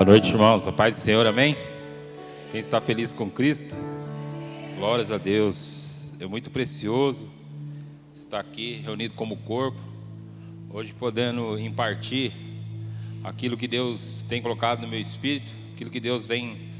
[0.00, 0.66] Boa noite, irmãos.
[0.66, 1.54] A paz do Senhor, amém?
[2.50, 3.76] Quem está feliz com Cristo?
[4.78, 6.14] Glórias a Deus.
[6.18, 7.28] É muito precioso
[8.10, 9.78] estar aqui reunido como corpo,
[10.70, 12.32] hoje podendo impartir
[13.22, 16.70] aquilo que Deus tem colocado no meu espírito, aquilo que Deus vem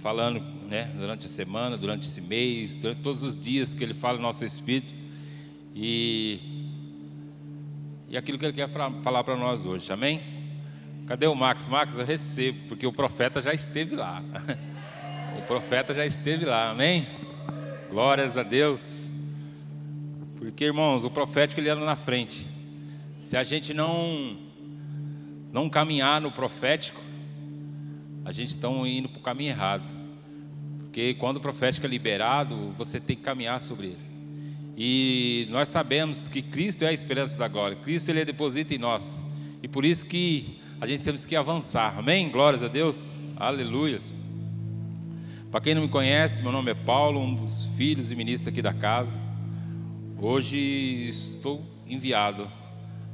[0.00, 0.38] falando
[0.68, 4.22] né, durante a semana, durante esse mês, durante todos os dias que Ele fala no
[4.22, 4.92] nosso espírito
[5.74, 6.40] e,
[8.06, 10.33] e aquilo que Ele quer falar para nós hoje, amém?
[11.06, 11.68] Cadê o Max?
[11.68, 14.22] Max, eu recebo, porque o profeta já esteve lá.
[15.36, 17.06] O profeta já esteve lá, amém?
[17.90, 19.04] Glórias a Deus.
[20.36, 22.46] Porque, irmãos, o profético ele anda na frente.
[23.18, 24.38] Se a gente não
[25.52, 27.00] não caminhar no profético,
[28.24, 29.84] a gente está indo para o caminho errado.
[30.84, 34.14] Porque quando o profético é liberado, você tem que caminhar sobre ele.
[34.76, 37.76] E nós sabemos que Cristo é a esperança da glória.
[37.76, 39.22] Cristo ele é deposita em nós.
[39.62, 41.98] E por isso que a gente temos que avançar.
[41.98, 42.28] Amém?
[42.28, 43.14] Glórias a Deus.
[43.38, 43.98] Aleluia.
[45.50, 48.60] Para quem não me conhece, meu nome é Paulo, um dos filhos e ministros aqui
[48.60, 49.18] da casa.
[50.20, 50.58] Hoje
[51.08, 52.52] estou enviado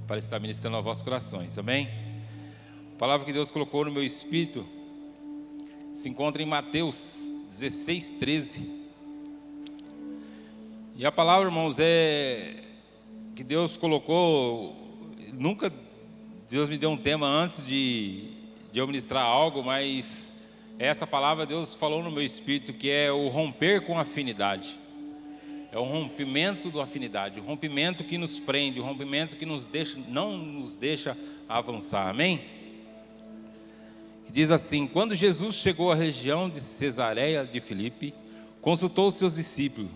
[0.04, 1.56] para estar ministrando aos vossos corações.
[1.58, 1.88] Amém?
[2.92, 4.66] A palavra que Deus colocou no meu espírito
[5.94, 8.68] se encontra em Mateus 16, 13.
[10.96, 12.64] E a palavra, irmãos, é
[13.36, 14.74] que Deus colocou,
[15.32, 15.72] nunca
[16.50, 18.24] Deus me deu um tema antes de,
[18.72, 20.34] de eu ministrar algo, mas
[20.80, 24.76] essa palavra Deus falou no meu espírito que é o romper com afinidade.
[25.70, 29.96] É o rompimento da afinidade, o rompimento que nos prende, o rompimento que nos deixa,
[30.08, 31.16] não nos deixa
[31.48, 32.08] avançar.
[32.08, 32.40] Amém?
[34.26, 38.12] Que diz assim: Quando Jesus chegou à região de Cesareia de Filipe,
[38.60, 39.92] consultou seus discípulos: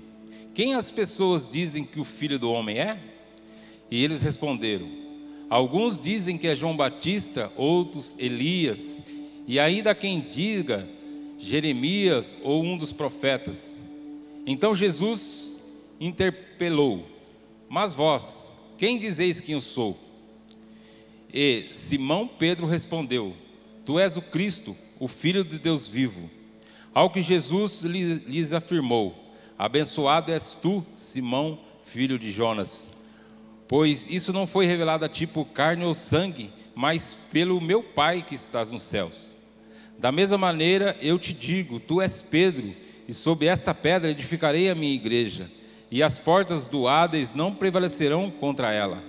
[0.55, 2.97] Quem as pessoas dizem que o filho do homem é?
[3.91, 5.04] E eles responderam:
[5.55, 9.01] Alguns dizem que é João Batista, outros Elias,
[9.47, 10.85] e ainda quem diga
[11.39, 13.81] Jeremias ou um dos profetas.
[14.45, 15.63] Então Jesus
[16.01, 17.07] interpelou:
[17.69, 19.97] Mas vós, quem dizeis que eu sou?
[21.33, 23.33] E Simão Pedro respondeu:
[23.87, 26.29] Tu és o Cristo, o Filho de Deus vivo.
[26.93, 29.15] Ao que Jesus lhes afirmou:
[29.57, 32.94] Abençoado és tu, Simão, filho de Jonas
[33.67, 38.23] Pois isso não foi revelado a ti por carne ou sangue, mas pelo meu Pai
[38.23, 39.35] que estás nos céus.
[39.99, 42.75] Da mesma maneira eu te digo: tu és Pedro,
[43.09, 45.51] e sob esta pedra edificarei a minha igreja,
[45.91, 49.03] e as portas do Hades não prevalecerão contra ela.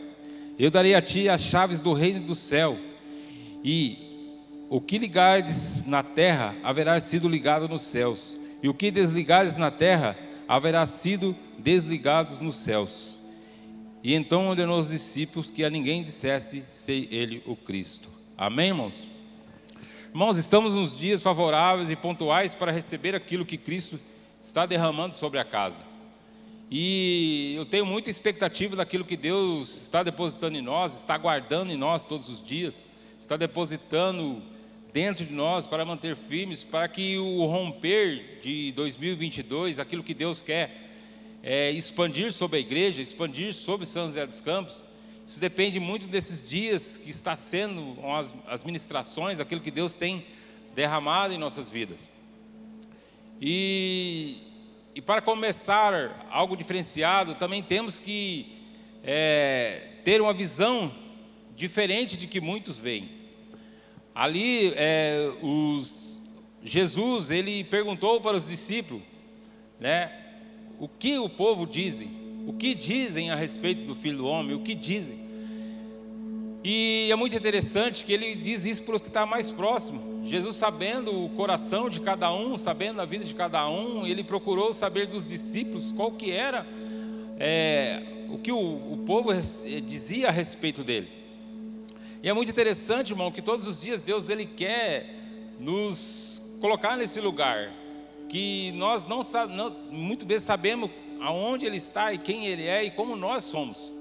[0.58, 2.78] Eu darei a ti as chaves do reino do céu,
[3.64, 3.98] e
[4.70, 9.72] o que ligares na terra haverá sido ligado nos céus, e o que desligares na
[9.72, 10.18] terra
[10.48, 13.15] haverá sido desligado nos céus.
[14.06, 18.08] E então ordenou aos discípulos que a ninguém dissesse ser ele o Cristo.
[18.38, 19.02] Amém, irmãos?
[20.12, 24.00] Irmãos, estamos nos dias favoráveis e pontuais para receber aquilo que Cristo
[24.40, 25.80] está derramando sobre a casa.
[26.70, 31.76] E eu tenho muita expectativa daquilo que Deus está depositando em nós, está guardando em
[31.76, 32.86] nós todos os dias,
[33.20, 34.40] está depositando
[34.94, 40.44] dentro de nós para manter firmes, para que o romper de 2022, aquilo que Deus
[40.44, 40.85] quer
[41.48, 44.84] é, expandir sobre a igreja, expandir sobre São José dos Campos.
[45.24, 50.26] Isso depende muito desses dias que está sendo as, as ministrações, aquilo que Deus tem
[50.74, 52.00] derramado em nossas vidas.
[53.40, 54.38] E,
[54.96, 58.52] e para começar algo diferenciado, também temos que
[59.04, 60.92] é, ter uma visão
[61.56, 63.08] diferente de que muitos veem.
[64.16, 66.20] Ali, é, os,
[66.64, 69.04] Jesus, ele perguntou para os discípulos,
[69.80, 70.25] né?
[70.80, 72.10] O que o povo dizem,
[72.48, 75.26] o que dizem a respeito do Filho do Homem, o que dizem.
[76.64, 80.26] E é muito interessante que ele diz isso para o que está mais próximo.
[80.26, 84.74] Jesus, sabendo o coração de cada um, sabendo a vida de cada um, ele procurou
[84.74, 86.66] saber dos discípulos qual que era
[87.40, 89.30] é, o que o, o povo
[89.86, 91.08] dizia a respeito dele.
[92.24, 95.14] E é muito interessante, irmão, que todos os dias Deus ele quer
[95.60, 97.72] nos colocar nesse lugar
[98.30, 100.90] que nós não, não muito bem sabemos
[101.20, 103.92] aonde ele está e quem ele é e como nós somos.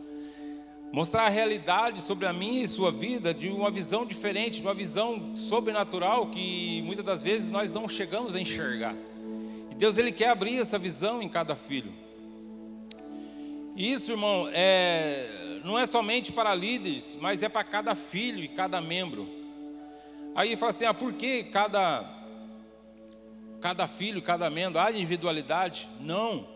[0.92, 4.74] Mostrar a realidade sobre a minha e sua vida de uma visão diferente, de uma
[4.74, 8.94] visão sobrenatural que muitas das vezes nós não chegamos a enxergar.
[9.70, 11.92] E Deus ele quer abrir essa visão em cada filho.
[13.74, 18.46] E isso, irmão, é, não é somente para líderes, mas é para cada filho e
[18.46, 19.28] cada membro.
[20.32, 22.04] Aí fala assim: ah, por que cada
[23.64, 25.88] cada filho, cada membro, há individualidade?
[25.98, 26.46] Não.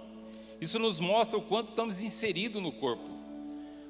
[0.60, 3.08] Isso nos mostra o quanto estamos inseridos no corpo.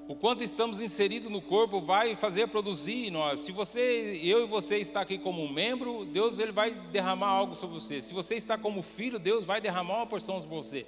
[0.06, 3.40] o quanto estamos inseridos no corpo vai fazer produzir em nós.
[3.40, 7.56] Se você, eu e você está aqui como um membro, Deus ele vai derramar algo
[7.56, 8.00] sobre você.
[8.00, 10.86] Se você está como filho, Deus vai derramar uma porção sobre você.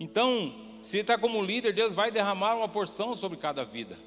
[0.00, 3.98] Então, se está como líder, Deus vai derramar uma porção sobre cada vida.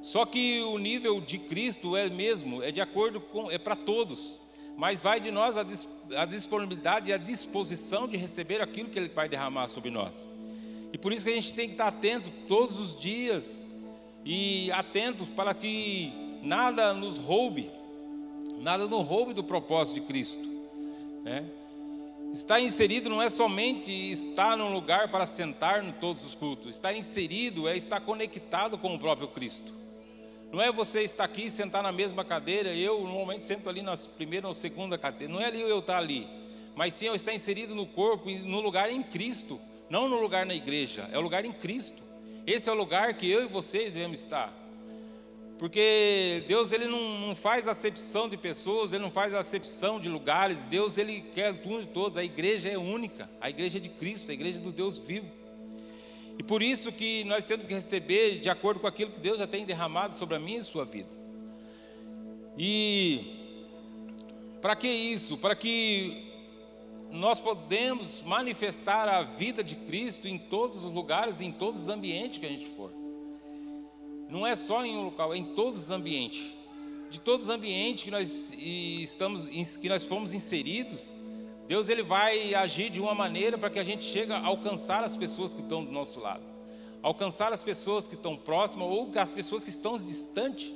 [0.00, 4.40] Só que o nível de Cristo é mesmo, é de acordo com, é para todos.
[4.76, 5.64] Mas vai de nós a,
[6.16, 10.30] a disponibilidade e a disposição de receber aquilo que Ele vai derramar sobre nós.
[10.92, 13.66] E por isso que a gente tem que estar atento todos os dias
[14.24, 17.70] e atentos para que nada nos roube,
[18.58, 20.48] nada nos roube do propósito de Cristo.
[21.24, 21.44] Né?
[22.32, 26.74] Estar inserido não é somente estar num lugar para sentar em todos os cultos.
[26.74, 29.81] Estar inserido é estar conectado com o próprio Cristo.
[30.52, 34.46] Não é você estar aqui, sentar na mesma cadeira, eu normalmente sento ali na primeira
[34.46, 35.32] ou segunda cadeira.
[35.32, 36.28] Não é ali eu estar ali,
[36.76, 39.58] mas sim eu estar inserido no corpo, no lugar em Cristo
[39.92, 42.02] não no lugar na igreja, é o lugar em Cristo.
[42.46, 44.50] Esse é o lugar que eu e vocês devemos estar.
[45.58, 50.64] Porque Deus ele não, não faz acepção de pessoas, Ele não faz acepção de lugares.
[50.64, 52.16] Deus ele quer tudo de todos.
[52.16, 55.30] A igreja é única, a igreja é de Cristo, a igreja do Deus vivo.
[56.38, 59.46] E por isso que nós temos que receber de acordo com aquilo que Deus já
[59.46, 61.08] tem derramado sobre a minha e sua vida.
[62.58, 63.42] E
[64.60, 65.36] para que isso?
[65.36, 66.30] Para que
[67.10, 72.38] nós podemos manifestar a vida de Cristo em todos os lugares, em todos os ambientes
[72.38, 72.90] que a gente for.
[74.28, 76.54] Não é só em um local, é em todos os ambientes.
[77.10, 79.46] De todos os ambientes que nós estamos,
[79.76, 81.14] que nós fomos inseridos,
[81.66, 85.16] Deus ele vai agir de uma maneira para que a gente chegue a alcançar as
[85.16, 86.42] pessoas que estão do nosso lado,
[87.02, 90.72] alcançar as pessoas que estão próximas ou as pessoas que estão distantes.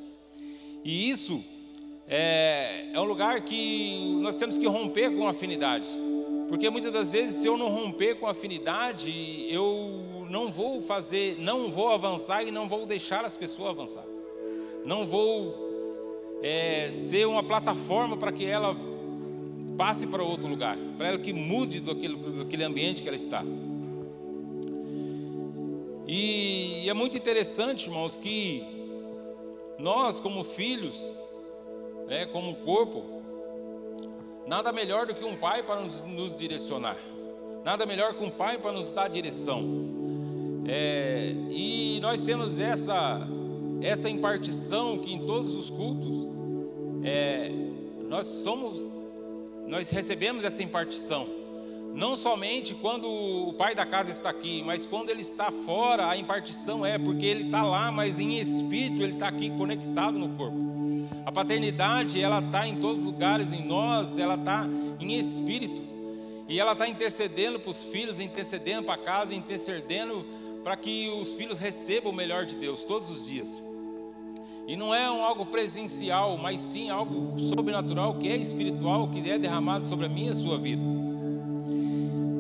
[0.85, 1.45] E isso
[2.09, 5.87] é, é um lugar que nós temos que romper com afinidade.
[6.49, 11.71] Porque muitas das vezes, se eu não romper com afinidade, eu não vou fazer, não
[11.71, 14.05] vou avançar e não vou deixar as pessoas avançar.
[14.85, 18.77] Não vou é, ser uma plataforma para que ela
[19.77, 23.43] passe para outro lugar, para ela que mude daquele, daquele ambiente que ela está.
[26.07, 28.63] E, e é muito interessante, irmãos, que
[29.79, 31.05] nós, como filhos,
[32.09, 33.17] né, como corpo,
[34.47, 36.97] Nada melhor do que um pai para nos, nos direcionar.
[37.65, 39.65] Nada melhor que um pai para nos dar direção.
[40.69, 43.27] É, e nós temos essa,
[43.83, 46.31] essa impartição que em todos os cultos
[47.03, 47.51] é,
[48.09, 48.87] nós somos,
[49.67, 51.27] nós recebemos essa impartição.
[51.95, 56.17] Não somente quando o pai da casa está aqui, mas quando ele está fora, a
[56.17, 60.59] impartição é porque ele está lá, mas em espírito ele está aqui conectado no corpo.
[61.25, 64.69] A paternidade, ela está em todos os lugares, em nós, ela está
[65.01, 65.83] em espírito.
[66.49, 70.25] E ela está intercedendo para os filhos, intercedendo para a casa, intercedendo
[70.63, 73.61] para que os filhos recebam o melhor de Deus todos os dias.
[74.67, 79.39] E não é um algo presencial, mas sim algo sobrenatural, que é espiritual, que é
[79.39, 80.83] derramado sobre a minha e a sua vida.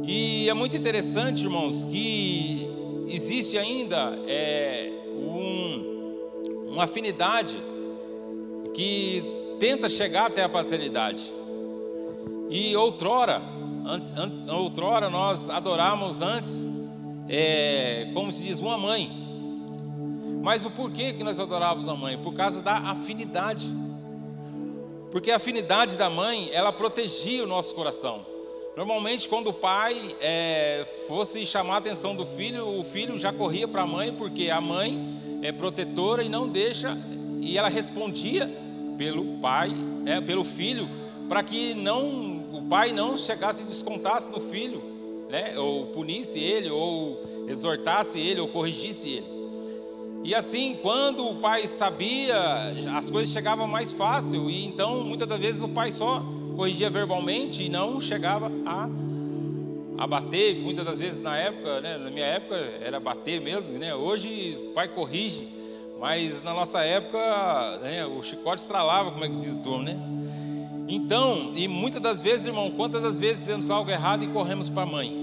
[0.05, 2.69] E é muito interessante, irmãos, que
[3.06, 7.56] existe ainda é, um, uma afinidade
[8.75, 9.23] que
[9.61, 11.32] tenta chegar até a paternidade.
[12.50, 13.40] E outrora,
[14.49, 16.64] outrora nós adoramos antes,
[17.28, 19.25] é, como se diz, uma mãe.
[20.47, 22.17] Mas o porquê que nós adorávamos a mãe?
[22.17, 23.67] Por causa da afinidade.
[25.11, 28.25] Porque a afinidade da mãe, ela protegia o nosso coração.
[28.76, 33.67] Normalmente, quando o pai é, fosse chamar a atenção do filho, o filho já corria
[33.67, 36.97] para a mãe, porque a mãe é protetora e não deixa,
[37.41, 38.49] e ela respondia
[38.97, 40.88] pelo pai, né, pelo filho,
[41.29, 44.81] para que não o pai não chegasse e descontasse no filho,
[45.29, 49.36] né, ou punisse ele, ou exortasse ele, ou corrigisse ele.
[50.26, 52.37] E assim, quando o pai sabia,
[52.97, 56.21] as coisas chegavam mais fácil, e então muitas das vezes o pai só
[56.56, 58.88] corrigia verbalmente e não chegava a,
[59.97, 63.95] a bater, muitas das vezes na época, né, na minha época era bater mesmo, né?
[63.95, 65.47] Hoje o pai corrige,
[66.00, 69.97] mas na nossa época, né, o chicote estralava, como é que diz o turno, né?
[70.88, 74.83] Então, e muitas das vezes, irmão, quantas das vezes fizemos algo errado e corremos para
[74.83, 75.16] a mãe?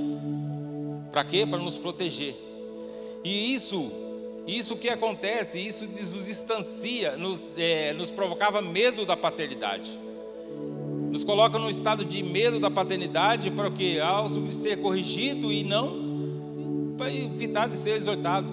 [1.11, 1.45] Para quê?
[1.45, 2.37] Para nos proteger.
[3.21, 3.91] E isso,
[4.47, 9.99] isso que acontece, isso nos distancia, nos, é, nos provocava medo da paternidade.
[11.11, 13.99] Nos coloca num estado de medo da paternidade para o quê?
[14.03, 18.47] Ao ser corrigido e não para evitar de ser exortado.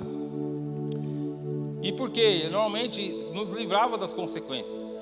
[1.82, 2.48] E por quê?
[2.50, 5.00] Normalmente nos livrava das consequências.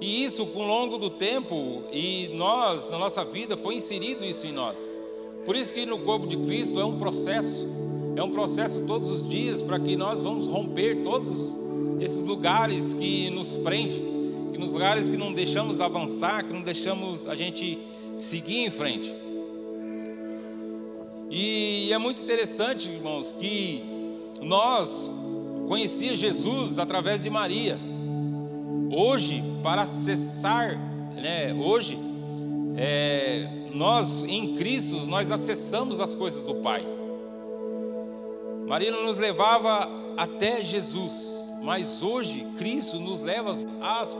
[0.00, 4.46] E isso, com o longo do tempo, e nós, na nossa vida, foi inserido isso
[4.46, 4.78] em nós.
[5.44, 7.66] Por isso que no corpo de Cristo é um processo.
[8.14, 11.56] É um processo todos os dias para que nós vamos romper todos
[12.00, 17.26] esses lugares que nos prendem, que nos lugares que não deixamos avançar, que não deixamos
[17.26, 17.78] a gente
[18.18, 19.14] seguir em frente.
[21.30, 23.82] E é muito interessante, irmãos, que
[24.42, 25.10] nós
[25.66, 27.78] conhecia Jesus através de Maria.
[28.94, 30.78] Hoje, para acessar,
[31.14, 31.98] né, hoje,
[32.76, 36.84] é, nós em Cristo, nós acessamos as coisas do Pai.
[38.72, 39.86] Maria nos levava
[40.16, 43.50] até Jesus, mas hoje Cristo nos leva
[43.82, 44.16] às,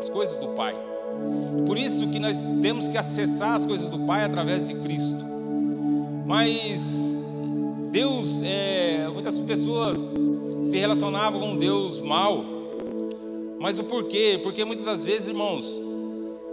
[0.00, 0.74] às coisas do Pai.
[1.64, 5.24] Por isso que nós temos que acessar as coisas do Pai através de Cristo.
[6.26, 7.24] Mas
[7.92, 10.10] Deus, é, muitas pessoas
[10.64, 12.44] se relacionavam com Deus mau.
[13.60, 14.40] Mas o porquê?
[14.42, 15.64] Porque muitas das vezes, irmãos,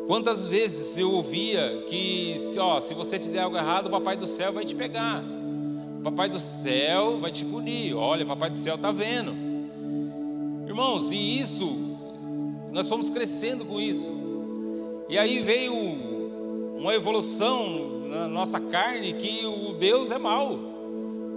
[0.05, 4.53] quantas vezes eu ouvia que ó, se você fizer algo errado, o papai do céu
[4.53, 5.23] vai te pegar.
[6.03, 7.95] Papai do céu vai te punir.
[7.95, 9.33] Olha, papai do céu está vendo.
[10.67, 11.97] Irmãos, e isso,
[12.71, 14.11] nós fomos crescendo com isso.
[15.07, 15.73] E aí veio
[16.75, 20.59] uma evolução na nossa carne que o Deus é mau.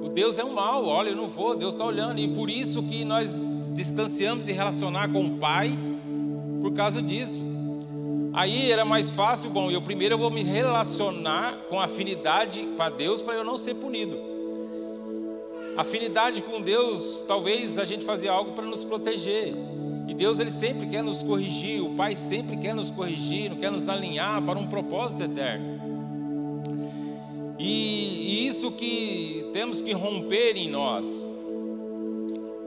[0.02, 2.18] O Deus é um mal, olha, eu não vou, Deus está olhando.
[2.18, 3.40] E por isso que nós
[3.72, 5.70] distanciamos de relacionar com o Pai,
[6.60, 7.40] por causa disso.
[8.32, 13.22] Aí era mais fácil, bom, eu primeiro eu vou me relacionar com afinidade para Deus
[13.22, 14.35] para eu não ser punido.
[15.76, 19.54] Afinidade com Deus, talvez a gente fazia algo para nos proteger.
[20.08, 23.88] E Deus ele sempre quer nos corrigir, o Pai sempre quer nos corrigir, quer nos
[23.88, 25.76] alinhar para um propósito eterno.
[27.58, 31.08] E, e isso que temos que romper em nós.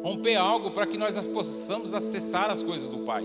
[0.03, 3.23] Romper algo para que nós possamos acessar as coisas do Pai,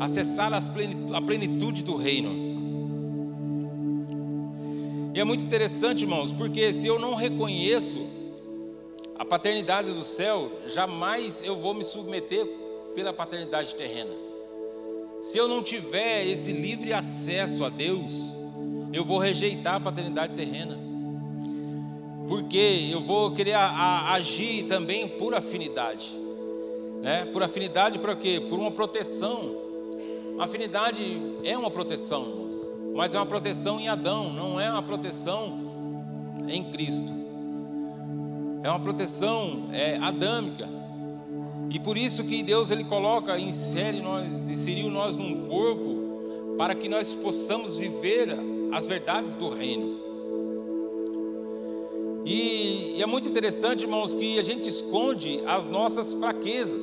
[0.00, 2.48] acessar a plenitude do reino.
[5.14, 8.17] E é muito interessante, irmãos, porque se eu não reconheço
[9.18, 12.46] a paternidade do céu, jamais eu vou me submeter
[12.94, 14.12] pela paternidade terrena.
[15.20, 18.36] Se eu não tiver esse livre acesso a Deus,
[18.92, 20.78] eu vou rejeitar a paternidade terrena.
[22.28, 26.14] Porque eu vou querer a, a, agir também por afinidade.
[27.00, 27.24] Né?
[27.26, 28.40] Por afinidade para quê?
[28.48, 29.56] Por uma proteção.
[30.38, 32.48] Afinidade é uma proteção.
[32.94, 35.58] Mas é uma proteção em Adão, não é uma proteção
[36.46, 37.27] em Cristo.
[38.62, 40.68] É uma proteção é, adâmica.
[41.70, 46.88] E por isso que Deus ele coloca, insere nós, inseriu nós num corpo para que
[46.88, 48.36] nós possamos viver
[48.72, 50.08] as verdades do reino.
[52.24, 56.82] E, e é muito interessante, irmãos, que a gente esconde as nossas fraquezas.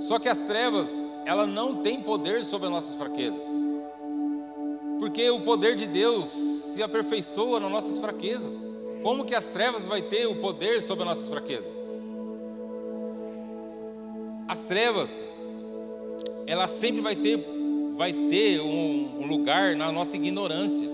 [0.00, 3.40] Só que as trevas, ela não tem poder sobre as nossas fraquezas.
[4.98, 8.69] Porque o poder de Deus se aperfeiçoa nas nossas fraquezas.
[9.02, 11.80] Como que as trevas vai ter o poder sobre as nossas fraquezas?
[14.46, 15.20] As trevas,
[16.46, 17.38] ela sempre vai ter
[17.96, 20.88] vai ter um, um lugar na nossa ignorância.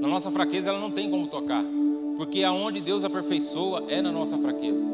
[0.00, 1.64] Na nossa fraqueza ela não tem como tocar,
[2.18, 4.86] porque aonde Deus aperfeiçoa é na nossa fraqueza.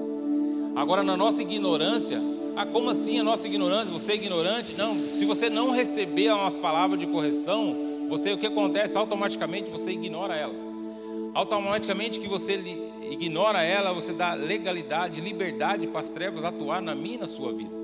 [0.77, 2.21] Agora na nossa ignorância,
[2.55, 3.93] ah, como assim a nossa ignorância?
[3.93, 4.75] Você é ignorante?
[4.75, 7.77] Não, se você não receber as palavras de correção,
[8.09, 8.97] você o que acontece?
[8.97, 10.55] Automaticamente você ignora ela.
[11.35, 12.55] Automaticamente que você
[13.11, 17.53] ignora ela, você dá legalidade, liberdade para as trevas atuar na minha e na sua
[17.53, 17.75] vida.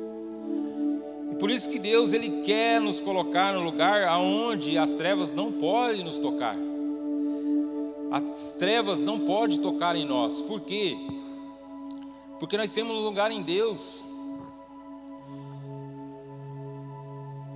[1.38, 6.04] Por isso que Deus ele quer nos colocar no lugar aonde as trevas não podem
[6.04, 6.56] nos tocar.
[8.12, 10.42] As trevas não podem tocar em nós.
[10.42, 10.96] Por quê?
[12.38, 14.04] Porque nós temos um lugar em Deus.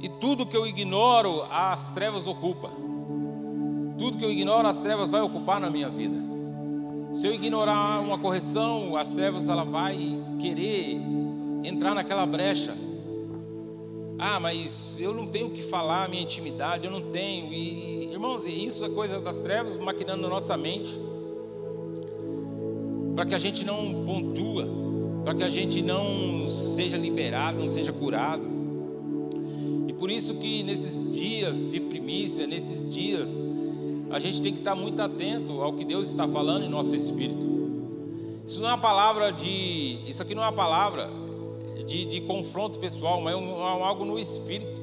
[0.00, 2.93] E tudo que eu ignoro, as trevas ocupam.
[3.98, 6.16] Tudo que eu ignoro, as trevas vai ocupar na minha vida.
[7.14, 9.96] Se eu ignorar uma correção, as trevas ela vai
[10.40, 11.00] querer
[11.62, 12.74] entrar naquela brecha
[14.18, 17.52] ah, mas eu não tenho o que falar, minha intimidade, eu não tenho.
[17.52, 20.98] E, irmãos, isso é coisa das trevas maquinando na nossa mente.
[23.14, 24.68] Para que a gente não pontua,
[25.24, 28.44] para que a gente não seja liberado, não seja curado.
[29.88, 33.36] E por isso que nesses dias de primícia, nesses dias,
[34.14, 37.44] a gente tem que estar muito atento ao que Deus está falando em nosso espírito.
[38.46, 39.98] Isso não é uma palavra de.
[40.06, 41.10] Isso aqui não é uma palavra
[41.84, 44.80] de, de confronto pessoal, mas é um, é algo no espírito.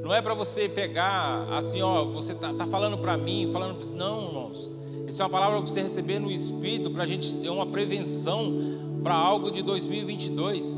[0.00, 4.28] Não é para você pegar assim, ó, você tá, tá falando para mim, falando não,
[4.28, 4.70] irmãos.
[5.08, 9.00] Isso é uma palavra para você receber no espírito, para a gente ter uma prevenção
[9.02, 10.76] para algo de 2022.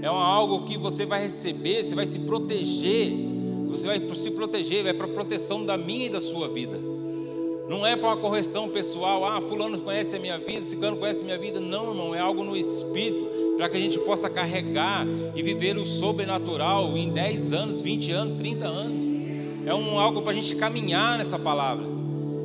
[0.00, 3.12] É uma, algo que você vai receber, você vai se proteger,
[3.66, 6.78] você vai se proteger, vai para proteção da minha e da sua vida.
[7.68, 11.24] Não é para uma correção pessoal, ah, fulano conhece a minha vida, ciclano conhece a
[11.24, 11.58] minha vida.
[11.58, 15.04] Não, irmão, é algo no espírito para que a gente possa carregar
[15.34, 19.16] e viver o sobrenatural em 10 anos, 20 anos, 30 anos.
[19.66, 21.84] É um algo para a gente caminhar nessa palavra.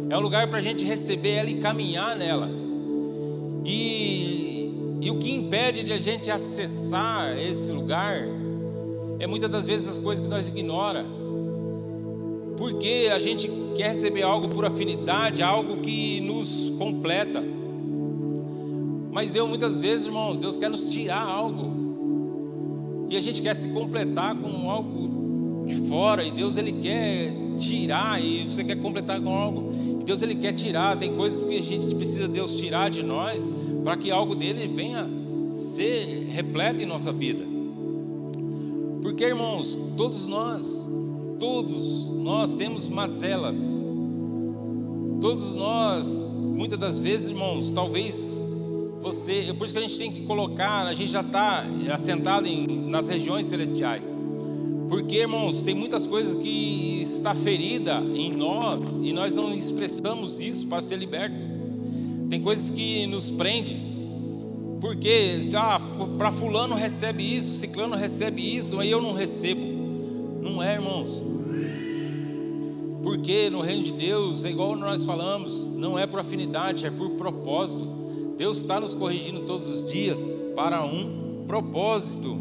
[0.10, 2.50] É um lugar para a gente receber ela e caminhar nela.
[3.64, 8.24] E, e o que impede de a gente acessar esse lugar
[9.20, 11.06] é muitas das vezes as coisas que nós ignora.
[12.62, 17.44] Porque a gente quer receber algo por afinidade, algo que nos completa.
[19.12, 23.08] Mas Deus, muitas vezes, irmãos, Deus quer nos tirar algo.
[23.10, 26.24] E a gente quer se completar com algo de fora.
[26.24, 28.24] E Deus, Ele quer tirar.
[28.24, 29.74] E você quer completar com algo.
[30.00, 31.00] E Deus, Ele quer tirar.
[31.00, 33.50] Tem coisas que a gente precisa Deus tirar de nós.
[33.84, 35.10] Para que algo dele venha
[35.52, 37.44] ser repleto em nossa vida.
[39.02, 40.88] Porque, irmãos, todos nós,
[41.42, 43.82] todos nós temos mazelas.
[45.20, 48.40] Todos nós, muitas das vezes, irmãos, talvez
[49.00, 52.48] você, é por isso que a gente tem que colocar, a gente já está assentado
[52.48, 54.04] em, nas regiões celestiais.
[54.88, 60.68] Porque, irmãos, tem muitas coisas que está ferida em nós e nós não expressamos isso
[60.68, 61.44] para ser libertos.
[62.30, 63.82] Tem coisas que nos prende.
[64.80, 65.82] Porque, ah,
[66.20, 69.81] para fulano recebe isso, ciclano recebe isso, aí eu não recebo.
[70.42, 71.22] Não é, irmãos.
[73.04, 77.12] Porque no reino de Deus, é igual nós falamos, não é por afinidade, é por
[77.12, 77.88] propósito.
[78.38, 80.18] Deus está nos corrigindo todos os dias
[80.56, 82.38] para um propósito.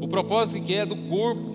[0.00, 1.54] O propósito que é do corpo.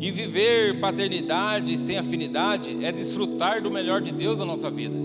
[0.00, 4.96] E viver paternidade sem afinidade é desfrutar do melhor de Deus na nossa vida.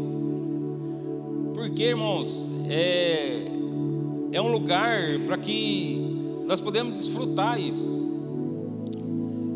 [1.54, 3.44] Porque, irmãos, é,
[4.32, 6.07] é um lugar para que
[6.48, 8.08] nós podemos desfrutar isso.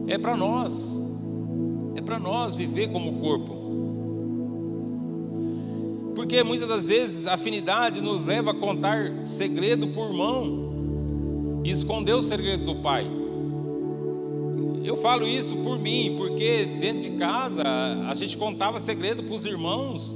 [0.08, 0.94] É para nós.
[1.96, 3.62] É para nós viver como corpo.
[6.14, 12.14] Porque muitas das vezes a afinidade nos leva a contar segredo por mão e esconder
[12.14, 13.08] o segredo do pai.
[14.84, 19.46] Eu falo isso por mim, porque dentro de casa a gente contava segredo para os
[19.46, 20.14] irmãos,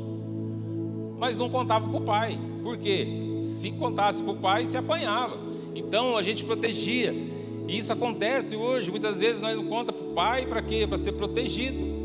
[1.18, 2.38] mas não contava para o pai.
[2.62, 3.38] Por quê?
[3.40, 5.55] Se contasse para o pai, se apanhava.
[5.76, 7.14] Então a gente protegia.
[7.68, 8.90] E isso acontece hoje.
[8.90, 10.88] Muitas vezes nós não contamos para o pai para quê?
[10.88, 11.96] Para ser protegido.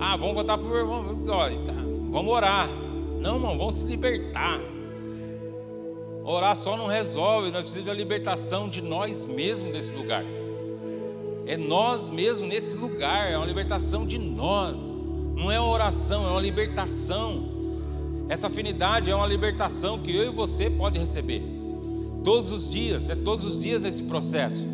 [0.00, 1.22] Ah, vamos contar para o irmão.
[1.28, 1.74] Olha, tá,
[2.10, 2.68] vamos orar.
[3.20, 4.60] Não, irmão, vamos se libertar.
[6.24, 10.24] Orar só não resolve, nós precisamos da libertação de nós mesmos desse lugar.
[11.46, 14.92] É nós mesmos nesse lugar, é uma libertação de nós.
[15.36, 17.50] Não é uma oração, é uma libertação.
[18.28, 21.42] Essa afinidade é uma libertação que eu e você pode receber.
[22.24, 24.64] Todos os dias, é todos os dias nesse processo.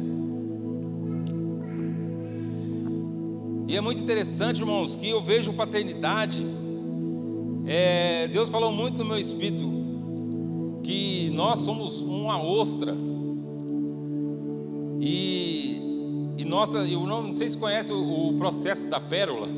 [3.66, 6.44] E é muito interessante, irmãos, que eu vejo paternidade
[7.70, 9.70] é, Deus falou muito no meu espírito
[10.82, 12.96] que nós somos uma ostra.
[14.98, 19.48] E, e nossa, eu não, não sei se conhece o, o, processo da pérola.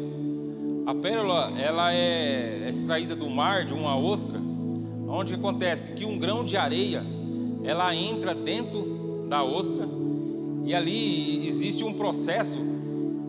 [0.87, 4.40] A pérola ela é, é extraída do mar de uma ostra,
[5.07, 7.07] onde acontece que um grão de areia
[7.64, 9.88] ela entra dentro da ostra
[10.64, 12.59] e ali existe um processo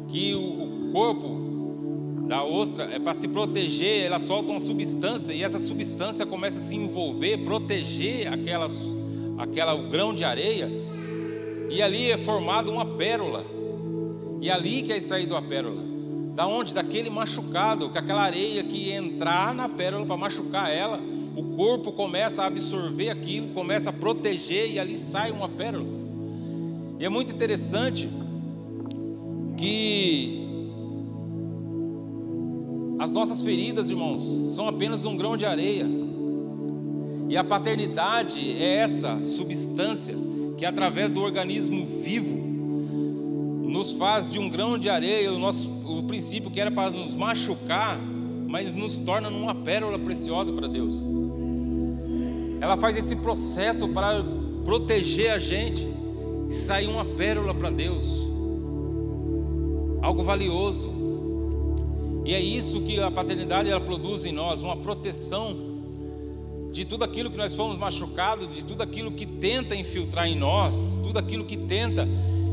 [0.07, 5.57] que o, corpo da ostra é para se proteger, ela solta uma substância e essa
[5.57, 8.67] substância começa a se envolver, proteger aquela,
[9.37, 10.69] aquela o grão de areia
[11.69, 13.45] e ali é formada uma pérola.
[14.41, 15.81] E ali que é extraído a pérola.
[16.35, 16.73] Da onde?
[16.73, 20.99] Daquele machucado, que aquela areia que entrar na pérola para machucar ela,
[21.35, 25.87] o corpo começa a absorver aquilo, começa a proteger e ali sai uma pérola.
[26.99, 28.09] E é muito interessante
[29.57, 30.41] que
[32.99, 35.87] as nossas feridas, irmãos, são apenas um grão de areia.
[37.29, 40.15] E a paternidade é essa substância
[40.57, 42.37] que, através do organismo vivo,
[43.67, 47.15] nos faz de um grão de areia, o, nosso, o princípio que era para nos
[47.15, 47.97] machucar,
[48.51, 50.93] mas nos torna numa pérola preciosa para Deus.
[52.59, 54.21] Ela faz esse processo para
[54.65, 55.87] proteger a gente
[56.49, 58.19] e sair uma pérola para Deus,
[60.01, 60.91] algo valioso.
[62.25, 65.55] E é isso que a paternidade ela produz em nós, uma proteção
[66.73, 70.99] de tudo aquilo que nós fomos machucados, de tudo aquilo que tenta infiltrar em nós,
[71.01, 72.05] tudo aquilo que tenta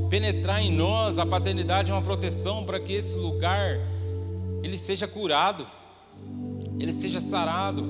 [0.09, 1.19] penetrar em nós.
[1.19, 3.81] A paternidade é uma proteção para que esse lugar
[4.63, 5.67] ele seja curado,
[6.79, 7.85] ele seja sarado.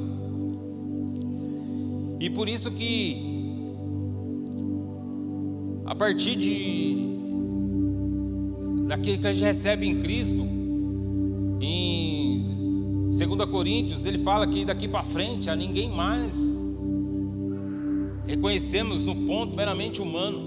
[2.20, 3.28] E por isso que
[5.86, 6.96] a partir de
[8.86, 10.46] daquilo que a gente recebe em Cristo,
[11.60, 12.08] em
[13.10, 16.58] Segundo Coríntios, ele fala que daqui para frente a ninguém mais
[18.26, 20.38] reconhecemos no ponto meramente humano.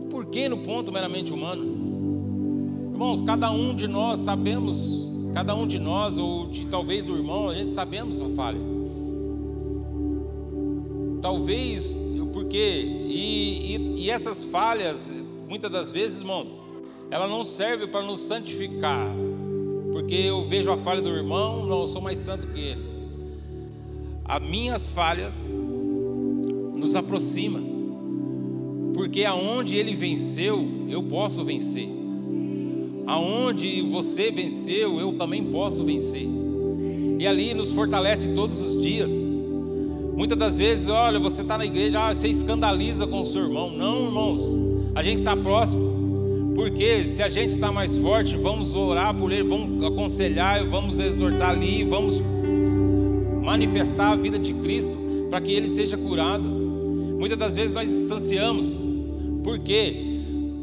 [0.00, 2.90] O porquê no ponto meramente humano?
[2.92, 5.08] Irmãos, cada um de nós sabemos,
[5.38, 8.58] cada um de nós, ou de talvez do irmão, a gente sabemos a falha.
[11.22, 11.96] Talvez,
[12.32, 15.08] porque, e, e, e essas falhas,
[15.48, 16.44] muitas das vezes, irmão,
[17.08, 19.06] ela não serve para nos santificar,
[19.92, 22.82] porque eu vejo a falha do irmão, não, eu sou mais santo que ele.
[24.24, 25.34] As minhas falhas
[26.74, 27.60] nos aproxima,
[28.92, 31.88] porque aonde ele venceu, eu posso vencer.
[33.08, 36.28] Aonde você venceu, eu também posso vencer.
[37.18, 39.10] E ali nos fortalece todos os dias.
[40.14, 43.70] Muitas das vezes, olha, você está na igreja, ah, você escandaliza com o seu irmão.
[43.70, 44.42] Não, irmãos,
[44.94, 46.52] a gente está próximo.
[46.54, 51.52] Porque se a gente está mais forte, vamos orar por ele, vamos aconselhar, vamos exortar
[51.52, 52.22] ali, vamos
[53.42, 54.94] manifestar a vida de Cristo
[55.30, 56.46] para que ele seja curado.
[56.46, 58.78] Muitas das vezes nós distanciamos,
[59.42, 60.17] porque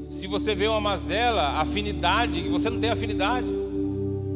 [0.10, 3.48] se você vê uma mazela, afinidade, e você não tem afinidade,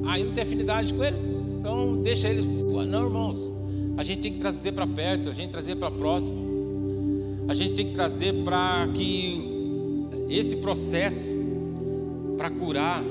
[0.08, 1.18] aí não tem afinidade com ele,
[1.60, 2.42] então deixa ele.
[2.42, 3.54] Não, irmãos,
[3.98, 7.86] a gente tem que trazer para perto, a gente trazer para próximo, a gente tem
[7.86, 11.30] que trazer para que esse processo
[12.38, 13.04] para curar.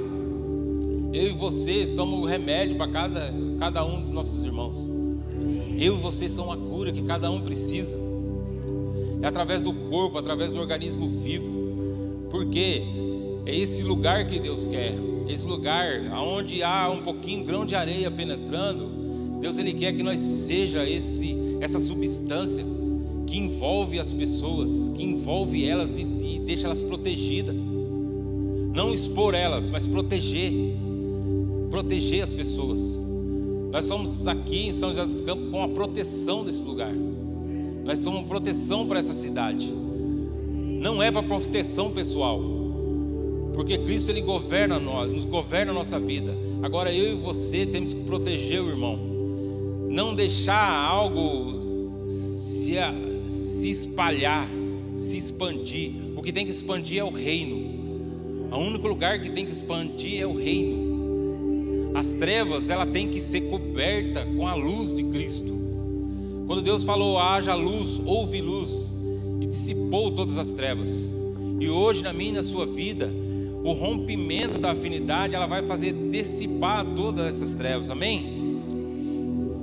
[1.12, 4.90] Eu e você somos o remédio para cada, cada um dos nossos irmãos.
[5.78, 7.94] Eu e você são a cura que cada um precisa.
[9.20, 11.57] É através do corpo, através do organismo vivo.
[12.30, 12.82] Porque
[13.46, 14.94] é esse lugar que Deus quer.
[15.28, 19.38] Esse lugar onde há um pouquinho grão de areia penetrando.
[19.40, 22.64] Deus ele quer que nós seja esse essa substância
[23.26, 27.54] que envolve as pessoas, que envolve elas e, e deixa elas protegidas.
[27.54, 30.52] Não expor elas, mas proteger.
[31.70, 32.80] Proteger as pessoas.
[33.70, 36.94] Nós somos aqui em São José dos Campos com a proteção desse lugar.
[37.84, 39.72] Nós somos proteção para essa cidade.
[40.78, 42.40] Não é para proteção pessoal.
[43.52, 46.32] Porque Cristo ele governa nós, nos governa a nossa vida.
[46.62, 48.96] Agora eu e você temos que proteger o irmão.
[49.88, 52.74] Não deixar algo se,
[53.26, 54.48] se espalhar,
[54.94, 55.92] se expandir.
[56.14, 57.56] O que tem que expandir é o reino.
[58.52, 61.92] O único lugar que tem que expandir é o reino.
[61.94, 65.52] As trevas, ela tem que ser coberta com a luz de Cristo.
[66.46, 68.87] Quando Deus falou, haja luz, houve luz,
[69.58, 70.88] dissipou todas as trevas.
[71.58, 73.10] E hoje, na minha e na sua vida,
[73.64, 78.60] o rompimento da afinidade, ela vai fazer dissipar todas essas trevas, amém?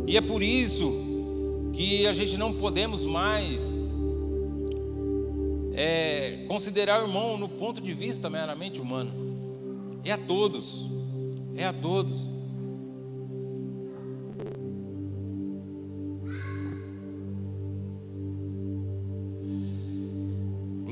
[0.06, 0.94] E é por isso
[1.72, 3.74] que a gente não podemos mais
[5.74, 9.14] é, considerar o irmão no ponto de vista meramente humano.
[10.04, 10.86] É a todos.
[11.56, 12.35] É a todos.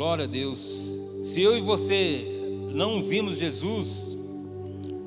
[0.04, 1.00] Glória a Deus.
[1.24, 2.28] Se eu e você
[2.74, 4.18] não vimos Jesus,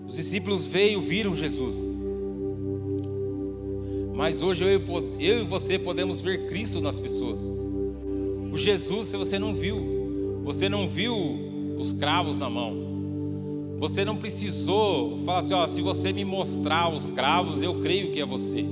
[0.09, 1.77] os discípulos veio, viram Jesus.
[4.15, 4.81] Mas hoje eu,
[5.21, 7.43] eu e você podemos ver Cristo nas pessoas.
[8.51, 11.15] O Jesus, se você não viu, você não viu
[11.77, 13.77] os cravos na mão.
[13.79, 18.21] Você não precisou falar assim: ó, se você me mostrar os cravos, eu creio que
[18.23, 18.65] é você.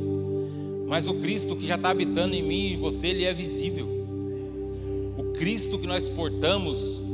[0.87, 3.94] Mas o Cristo que já está habitando em mim e você, ele é visível.
[5.35, 7.05] Cristo que nós portamos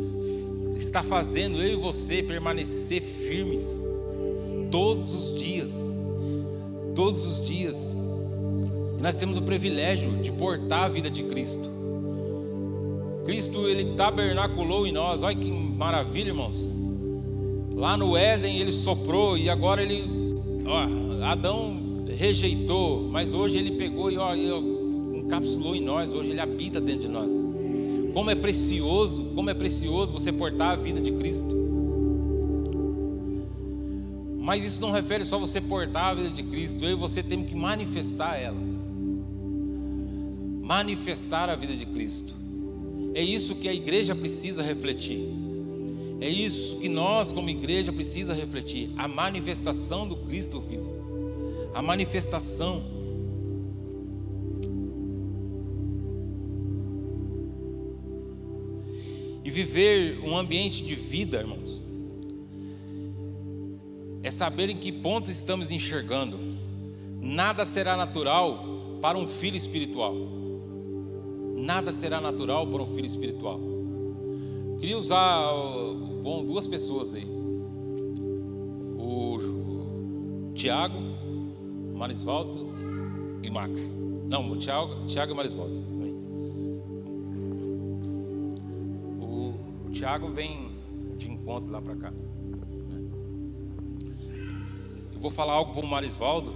[0.76, 3.78] está fazendo eu e você permanecer firmes
[4.70, 5.85] todos os dias.
[6.94, 7.96] Todos os dias.
[8.98, 11.68] E nós temos o privilégio de portar a vida de Cristo.
[13.24, 15.22] Cristo ele tabernaculou em nós.
[15.22, 16.56] Olha que maravilha, irmãos.
[17.74, 20.04] Lá no Éden ele soprou e agora ele,
[20.66, 26.12] ó, Adão rejeitou, mas hoje ele pegou e ó, encapsulou em nós.
[26.12, 27.50] Hoje ele habita dentro de nós.
[28.12, 31.61] Como é precioso, como é precioso você portar a vida de Cristo.
[34.38, 36.85] Mas isso não refere só você portar a vida de Cristo.
[36.85, 38.66] Eu e você temos que manifestar elas.
[40.62, 42.35] Manifestar a vida de Cristo.
[43.14, 45.29] É isso que a igreja precisa refletir.
[46.20, 48.90] É isso que nós, como igreja, precisa refletir.
[48.96, 50.94] A manifestação do Cristo vivo.
[51.75, 53.00] A manifestação.
[59.51, 61.83] E viver um ambiente de vida, irmãos,
[64.23, 66.39] é saber em que ponto estamos enxergando.
[67.21, 70.15] Nada será natural para um filho espiritual
[71.61, 73.61] nada será natural para um filho espiritual.
[74.79, 75.53] Queria usar
[76.23, 77.27] bom, duas pessoas aí.
[78.99, 79.39] O
[80.55, 80.99] Tiago,
[81.95, 82.71] Marisvaldo
[83.43, 83.81] e Max.
[84.27, 86.00] Não, o Thiago, Thiago e Marisvaldo.
[89.90, 90.79] O, o Thiago vem
[91.16, 92.12] de encontro lá para cá.
[95.12, 96.55] Eu vou falar algo para o Marisvaldo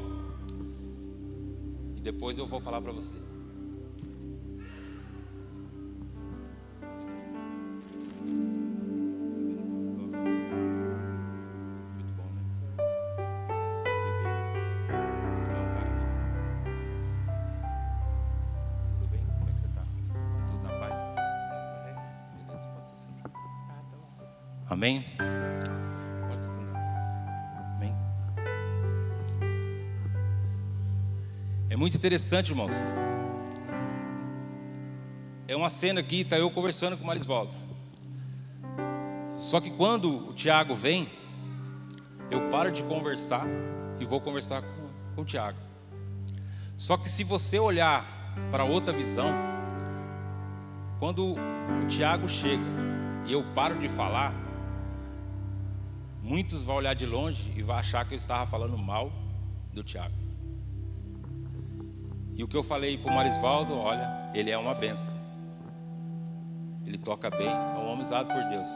[1.96, 3.23] e depois eu vou falar para você.
[24.74, 25.04] Amém?
[27.76, 27.96] Amém?
[31.70, 32.74] É muito interessante, irmãos.
[35.46, 37.54] É uma cena aqui, está eu conversando com o Marisvaldo.
[39.36, 41.06] Só que quando o Tiago vem,
[42.28, 43.46] eu paro de conversar
[44.00, 45.58] e vou conversar com, com o Tiago.
[46.76, 48.04] Só que se você olhar
[48.50, 49.32] para outra visão,
[50.98, 52.64] quando o Tiago chega
[53.24, 54.43] e eu paro de falar,
[56.24, 59.12] Muitos vão olhar de longe e vão achar que eu estava falando mal
[59.74, 60.14] do Tiago.
[62.34, 65.14] E o que eu falei para o Marisvaldo, olha, ele é uma benção.
[66.86, 68.68] Ele toca bem, é um homem usado por Deus.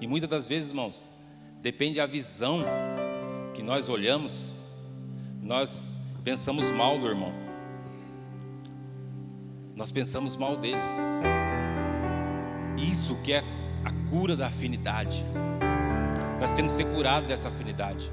[0.00, 1.10] E muitas das vezes, irmãos,
[1.60, 2.60] depende da visão
[3.52, 4.54] que nós olhamos,
[5.42, 7.32] nós pensamos mal do irmão.
[9.74, 10.80] Nós pensamos mal dele.
[12.78, 13.42] Isso que é
[13.84, 15.26] a cura da afinidade.
[16.40, 18.10] Nós temos que ser curados dessa afinidade.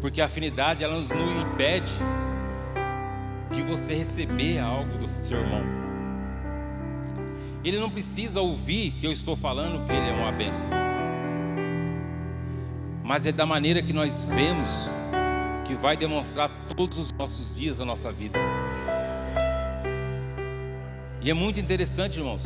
[0.00, 1.92] Porque a afinidade ela nos impede
[3.50, 5.62] de você receber algo do seu irmão.
[7.64, 10.68] Ele não precisa ouvir que eu estou falando que ele é uma bênção.
[13.02, 14.90] Mas é da maneira que nós vemos
[15.64, 18.38] que vai demonstrar todos os nossos dias a nossa vida.
[21.20, 22.44] E é muito interessante, irmãos.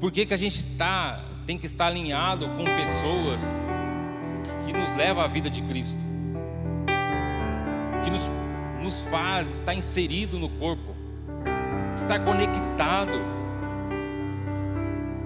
[0.00, 3.66] Por que, que a gente está tem que estar alinhado com pessoas
[4.66, 5.98] que nos levam à vida de Cristo,
[8.04, 8.20] que nos,
[8.82, 10.94] nos faz estar inserido no corpo,
[11.94, 13.18] estar conectado,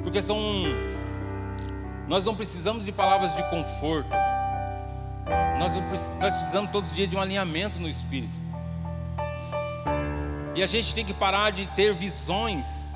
[0.05, 0.39] porque são
[2.07, 4.11] nós não precisamos de palavras de conforto,
[5.59, 5.75] nós,
[6.21, 8.41] nós precisamos todos os dias de um alinhamento no Espírito.
[10.55, 12.95] E a gente tem que parar de ter visões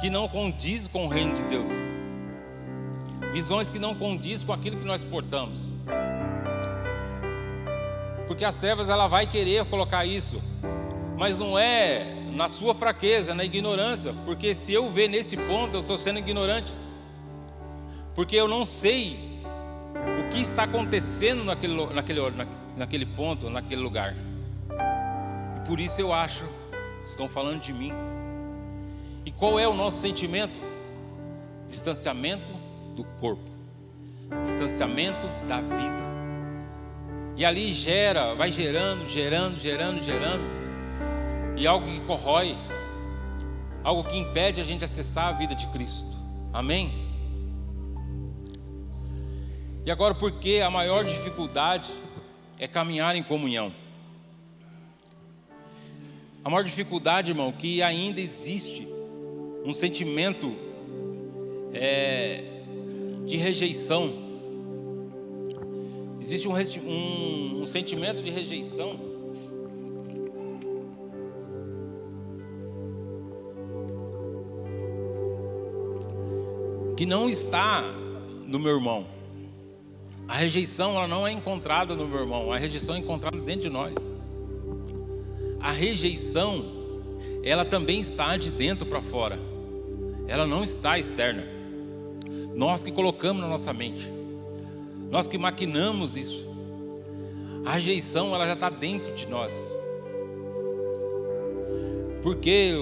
[0.00, 1.70] que não condiz com o reino de Deus
[3.32, 5.68] visões que não condiz com aquilo que nós portamos.
[8.26, 10.40] Porque as trevas ela vai querer colocar isso,
[11.16, 15.80] mas não é na sua fraqueza, na ignorância, porque se eu ver nesse ponto, eu
[15.80, 16.74] estou sendo ignorante.
[18.14, 19.42] Porque eu não sei
[20.18, 22.20] o que está acontecendo naquele, naquele,
[22.76, 24.14] naquele ponto, naquele lugar.
[25.56, 26.44] E por isso eu acho,
[27.02, 27.92] estão falando de mim.
[29.24, 30.58] E qual é o nosso sentimento?
[31.68, 32.59] Distanciamento
[32.94, 33.50] do corpo,
[34.42, 36.10] distanciamento da vida.
[37.36, 40.44] E ali gera, vai gerando, gerando, gerando, gerando,
[41.56, 42.56] e algo que corrói,
[43.82, 46.18] algo que impede a gente acessar a vida de Cristo.
[46.52, 47.08] Amém?
[49.84, 51.90] E agora, porque a maior dificuldade
[52.58, 53.72] é caminhar em comunhão.
[56.44, 58.86] A maior dificuldade, irmão, que ainda existe
[59.64, 60.54] um sentimento
[61.72, 62.44] é,
[63.24, 64.12] de rejeição.
[66.20, 68.98] Existe um, um, um sentimento de rejeição.
[76.96, 77.82] Que não está
[78.46, 79.06] no meu irmão.
[80.28, 83.70] A rejeição ela não é encontrada no meu irmão, a rejeição é encontrada dentro de
[83.70, 83.94] nós.
[85.58, 86.64] A rejeição,
[87.42, 89.38] ela também está de dentro para fora.
[90.28, 91.59] Ela não está externa.
[92.60, 94.12] Nós que colocamos na nossa mente,
[95.10, 96.46] nós que maquinamos isso.
[97.64, 99.74] A rejeição ela já está dentro de nós,
[102.22, 102.74] porque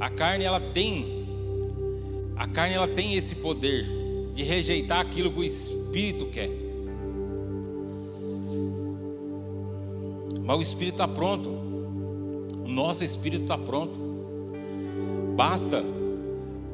[0.00, 1.28] a carne ela tem,
[2.34, 3.86] a carne ela tem esse poder
[4.34, 6.50] de rejeitar aquilo que o Espírito quer.
[10.44, 13.96] Mas o Espírito está pronto, o nosso Espírito está pronto.
[15.36, 15.84] Basta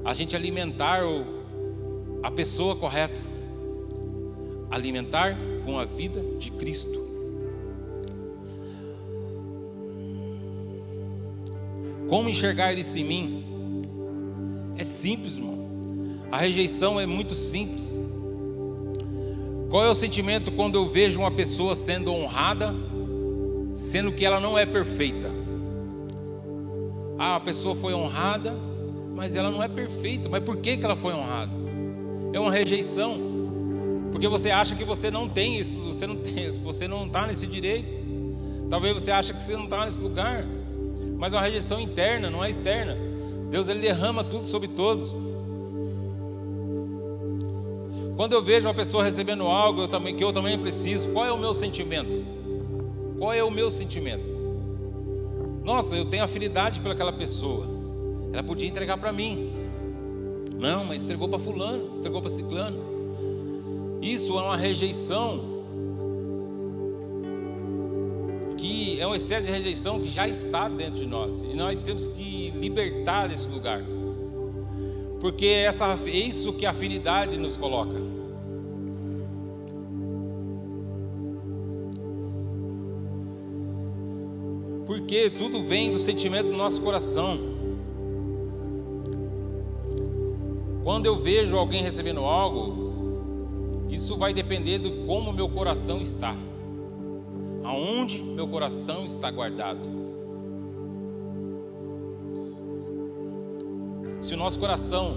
[0.03, 1.42] a gente alimentar o
[2.23, 3.19] a pessoa correta.
[4.71, 7.03] Alimentar com a vida de Cristo.
[12.09, 13.45] Como enxergar isso em mim?
[14.77, 15.67] É simples, irmão.
[16.31, 17.99] A rejeição é muito simples.
[19.69, 22.75] Qual é o sentimento quando eu vejo uma pessoa sendo honrada,
[23.75, 25.31] sendo que ela não é perfeita?
[27.19, 28.55] Ah, a pessoa foi honrada,
[29.15, 30.29] mas ela não é perfeita.
[30.29, 31.53] Mas por que, que ela foi honrada?
[32.33, 33.19] É uma rejeição.
[34.11, 37.47] Porque você acha que você não tem isso, você não tem, você não está nesse
[37.47, 38.03] direito.
[38.71, 40.47] Talvez você ache que você não está nesse lugar.
[41.19, 42.97] Mas é uma rejeição interna, não é externa.
[43.51, 45.15] Deus ele derrama tudo sobre todos.
[48.17, 51.33] Quando eu vejo uma pessoa recebendo algo eu também, que eu também preciso, qual é
[51.33, 52.25] o meu sentimento?
[53.19, 54.25] Qual é o meu sentimento?
[55.65, 57.67] Nossa, eu tenho afinidade pelaquela pessoa.
[58.33, 59.52] Ela podia entregar para mim.
[60.63, 62.79] Não, mas entregou para fulano, entregou para ciclano.
[64.01, 65.41] Isso é uma rejeição
[68.57, 71.37] que é um excesso de rejeição que já está dentro de nós.
[71.41, 73.83] E nós temos que libertar desse lugar.
[75.21, 78.01] Porque essa, é isso que a afinidade nos coloca.
[84.87, 87.52] Porque tudo vem do sentimento do nosso coração.
[90.83, 96.35] Quando eu vejo alguém recebendo algo, isso vai depender de como meu coração está.
[97.63, 100.03] Aonde meu coração está guardado.
[104.19, 105.17] Se o nosso coração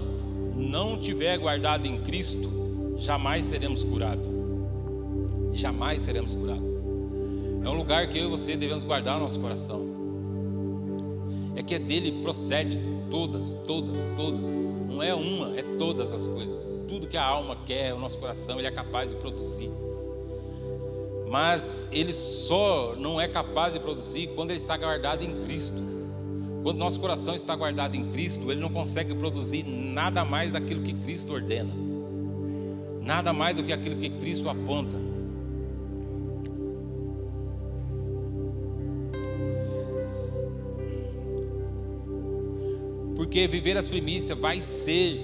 [0.54, 2.50] não tiver guardado em Cristo,
[2.96, 4.26] jamais seremos curados.
[5.52, 6.66] Jamais seremos curados.
[7.64, 9.84] É um lugar que eu e você devemos guardar o nosso coração.
[11.56, 14.75] É que dele procede todas, todas, todas.
[14.96, 16.66] Não é uma, é todas as coisas.
[16.88, 19.70] Tudo que a alma quer, o nosso coração, ele é capaz de produzir.
[21.28, 25.82] Mas ele só não é capaz de produzir quando ele está guardado em Cristo.
[26.62, 30.94] Quando nosso coração está guardado em Cristo, ele não consegue produzir nada mais daquilo que
[30.94, 31.74] Cristo ordena,
[33.02, 34.96] nada mais do que aquilo que Cristo aponta.
[43.26, 45.20] Porque viver as primícias vai ser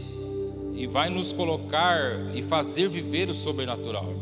[0.75, 4.12] e vai nos colocar e fazer viver o sobrenatural.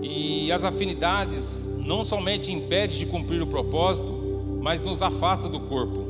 [0.00, 4.12] E as afinidades não somente impede de cumprir o propósito,
[4.62, 6.06] mas nos afasta do corpo.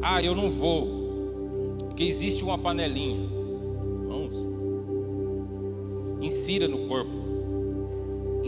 [0.00, 3.28] Ah, eu não vou, porque existe uma panelinha.
[4.08, 4.34] Vamos.
[6.22, 7.17] Insira no corpo.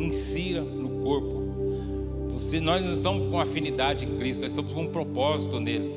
[0.01, 1.41] Insira no corpo.
[2.31, 5.93] Você, nós não estamos com afinidade em Cristo, nós estamos com um propósito nele.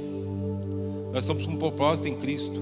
[1.14, 2.60] Nós estamos com um propósito em Cristo.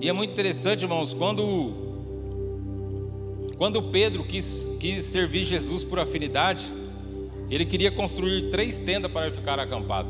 [0.00, 1.90] E é muito interessante, irmãos, quando
[3.58, 6.64] quando Pedro quis, quis servir Jesus por afinidade,
[7.50, 10.08] ele queria construir três tendas para ficar acampado.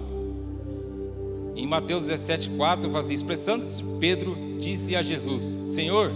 [1.56, 6.12] Em Mateus 17,4 faz assim, expressando-se, Pedro disse a Jesus: Senhor,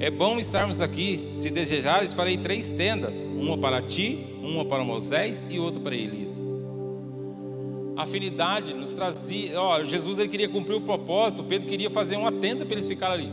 [0.00, 1.28] é bom estarmos aqui.
[1.32, 6.48] Se desejares, farei três tendas: uma para ti, uma para Moisés e outra para Elias
[7.98, 9.60] afinidade, nos trazia.
[9.60, 13.26] Ó, Jesus ele queria cumprir o propósito, Pedro queria fazer uma tenda para eles ficarem
[13.26, 13.32] ali.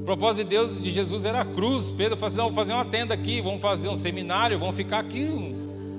[0.00, 1.90] O propósito de Deus, de Jesus era a cruz.
[1.90, 4.98] Pedro falou assim: não, vamos fazer uma tenda aqui, vamos fazer um seminário, vamos ficar
[4.98, 5.54] aqui.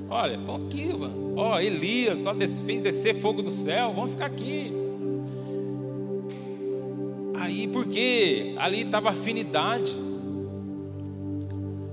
[0.10, 0.90] Olha, vamos aqui,
[1.36, 4.72] ó, Elias só fez descer fogo do céu, vamos ficar aqui.
[7.62, 9.96] Aí, porque ali estava afinidade,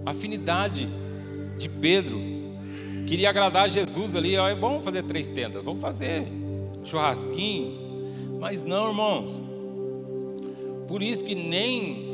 [0.05, 0.89] afinidade
[1.57, 2.33] de Pedro
[3.07, 6.25] Queria agradar Jesus ali, ó, é bom fazer três tendas, vamos fazer
[6.85, 8.39] churrasquinho.
[8.41, 9.41] Mas não, irmãos.
[10.87, 12.11] Por isso que nem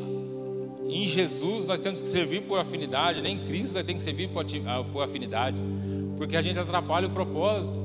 [0.88, 4.28] em Jesus nós temos que servir por afinidade, nem em Cristo nós temos que servir
[4.28, 5.58] por afinidade,
[6.16, 7.78] porque a gente atrapalha o propósito.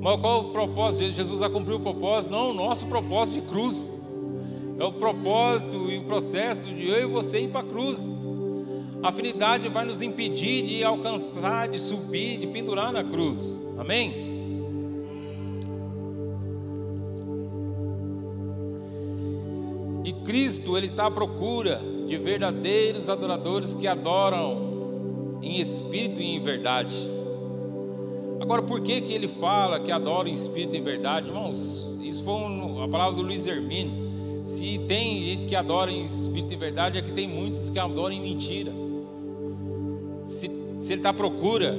[0.00, 1.14] Mas qual o propósito?
[1.14, 2.32] Jesus já cumpriu o propósito?
[2.32, 3.92] Não, o nosso propósito de cruz.
[4.78, 8.14] É o propósito e o processo de eu e você ir para a cruz.
[9.02, 13.58] A afinidade vai nos impedir de alcançar, de subir, de pendurar na cruz.
[13.76, 14.28] Amém?
[20.04, 26.40] E Cristo, Ele está à procura de verdadeiros adoradores que adoram em espírito e em
[26.40, 26.94] verdade.
[28.40, 31.28] Agora, por que, que ele fala que adora em espírito e em verdade?
[31.28, 34.07] Irmãos, isso foi um, a palavra do Luiz Hermínio.
[34.48, 38.14] Se tem gente que adora em espírito e verdade, é que tem muitos que adoram
[38.14, 38.72] em mentira.
[40.24, 40.48] Se,
[40.80, 41.76] se ele está à procura,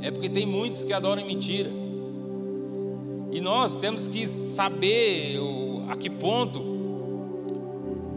[0.00, 1.70] é porque tem muitos que adoram mentira.
[3.30, 6.62] E nós temos que saber o, a que ponto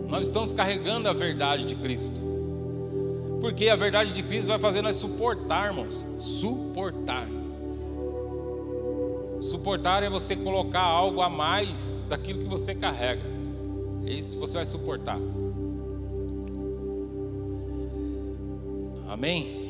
[0.07, 2.21] nós estamos carregando a verdade de Cristo.
[3.41, 7.27] Porque a verdade de Cristo vai fazer nós suportarmos, suportar.
[9.41, 13.40] Suportar é você colocar algo a mais daquilo que você carrega.
[14.05, 15.19] É isso você vai suportar.
[19.07, 19.61] Amém?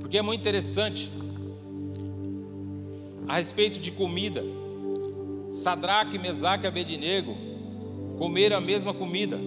[0.00, 1.10] Porque é muito interessante
[3.26, 4.42] a respeito de comida.
[5.50, 7.36] Sadraque, Mesaque e Abednego
[8.18, 9.38] comeram a mesma comida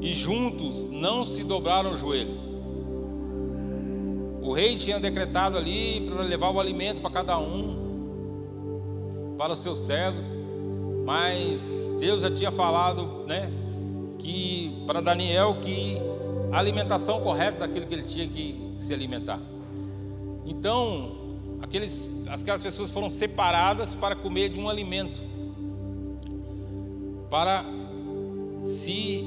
[0.00, 2.48] e juntos não se dobraram o joelho.
[4.40, 7.87] O rei tinha decretado ali para levar o alimento para cada um,
[9.38, 10.36] para os seus servos,
[11.04, 11.60] mas
[12.00, 13.48] Deus já tinha falado, né,
[14.18, 15.94] que para Daniel que
[16.50, 19.40] a alimentação correta daquilo que ele tinha que se alimentar.
[20.44, 25.20] Então, aqueles, aquelas pessoas foram separadas para comer de um alimento,
[27.30, 27.64] para
[28.64, 29.24] se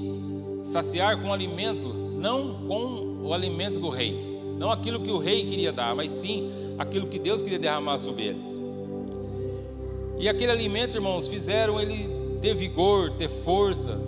[0.61, 5.45] saciar com o alimento, não com o alimento do rei, não aquilo que o rei
[5.45, 8.60] queria dar, mas sim aquilo que Deus queria derramar sobre eles.
[10.21, 12.07] E aquele alimento, irmãos, fizeram ele
[12.39, 13.99] ter vigor, ter força,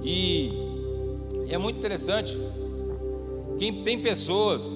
[0.00, 0.52] e
[1.48, 2.38] é muito interessante.
[3.58, 4.72] Quem tem pessoas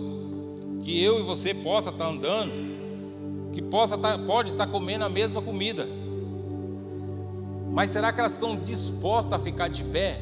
[0.82, 5.40] que eu e você possa estar andando, que possa estar, pode estar comendo a mesma
[5.40, 5.88] comida.
[7.70, 10.20] Mas será que elas estão dispostas a ficar de pé?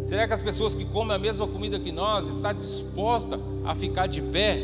[0.00, 4.06] Será que as pessoas que comem a mesma comida que nós estão dispostas a ficar
[4.06, 4.56] de pé?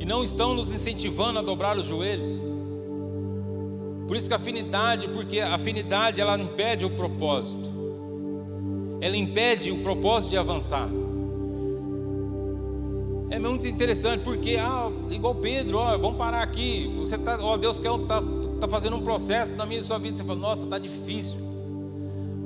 [0.00, 2.55] E não estão nos incentivando a dobrar os joelhos?
[4.06, 7.68] Por isso que a afinidade, porque a afinidade ela impede o propósito.
[9.00, 10.88] Ela impede o propósito de avançar.
[13.28, 16.94] É muito interessante porque, ah, igual Pedro, ó, vamos parar aqui.
[16.98, 18.22] Você tá, ó, Deus quer tá,
[18.60, 20.16] tá fazendo um processo na minha sua vida.
[20.16, 21.36] Você fala, nossa, tá difícil.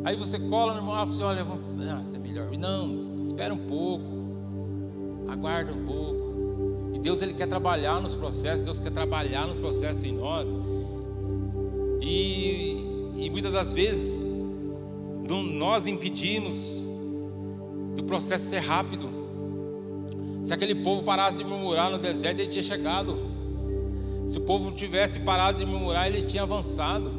[0.03, 2.51] Aí você cola no irmão, ah, você olha, ah, isso é melhor.
[2.57, 4.05] Não, espera um pouco,
[5.29, 6.91] aguarda um pouco.
[6.95, 10.49] E Deus ele quer trabalhar nos processos, Deus quer trabalhar nos processos em nós.
[12.01, 12.76] E,
[13.16, 14.18] e muitas das vezes
[15.28, 16.82] nós impedimos
[17.94, 19.09] do processo ser rápido.
[20.42, 23.18] Se aquele povo parasse de murmurar no deserto, ele tinha chegado.
[24.26, 27.11] Se o povo tivesse parado de murmurar, ele tinha avançado.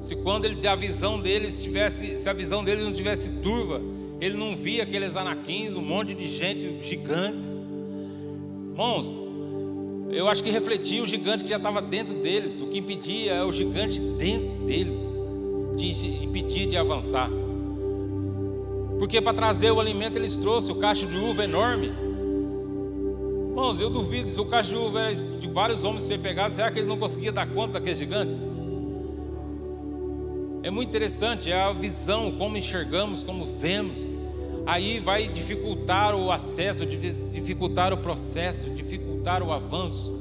[0.00, 3.80] Se quando ele a visão deles tivesse, se a visão deles não tivesse turva,
[4.20, 7.44] ele não via aqueles anaquins, um monte de gente gigantes.
[8.70, 9.12] Irmãos,
[10.10, 12.60] eu acho que refletia o gigante que já estava dentro deles.
[12.60, 15.16] O que impedia é o gigante dentro deles
[15.76, 17.30] de impedir de avançar.
[18.98, 21.92] Porque para trazer o alimento eles trouxeram o cacho de uva enorme.
[23.48, 26.70] Irmãos, eu duvido, se o cacho de uva era de vários homens você pegar, será
[26.70, 28.40] que eles não conseguiam dar conta daquele gigante?
[30.62, 34.10] É muito interessante, é a visão, como enxergamos, como vemos.
[34.66, 38.68] Aí vai dificultar o acesso, dificultar o processo,
[39.28, 40.16] dificultar o avanço.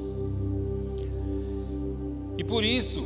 [2.38, 3.06] E por isso,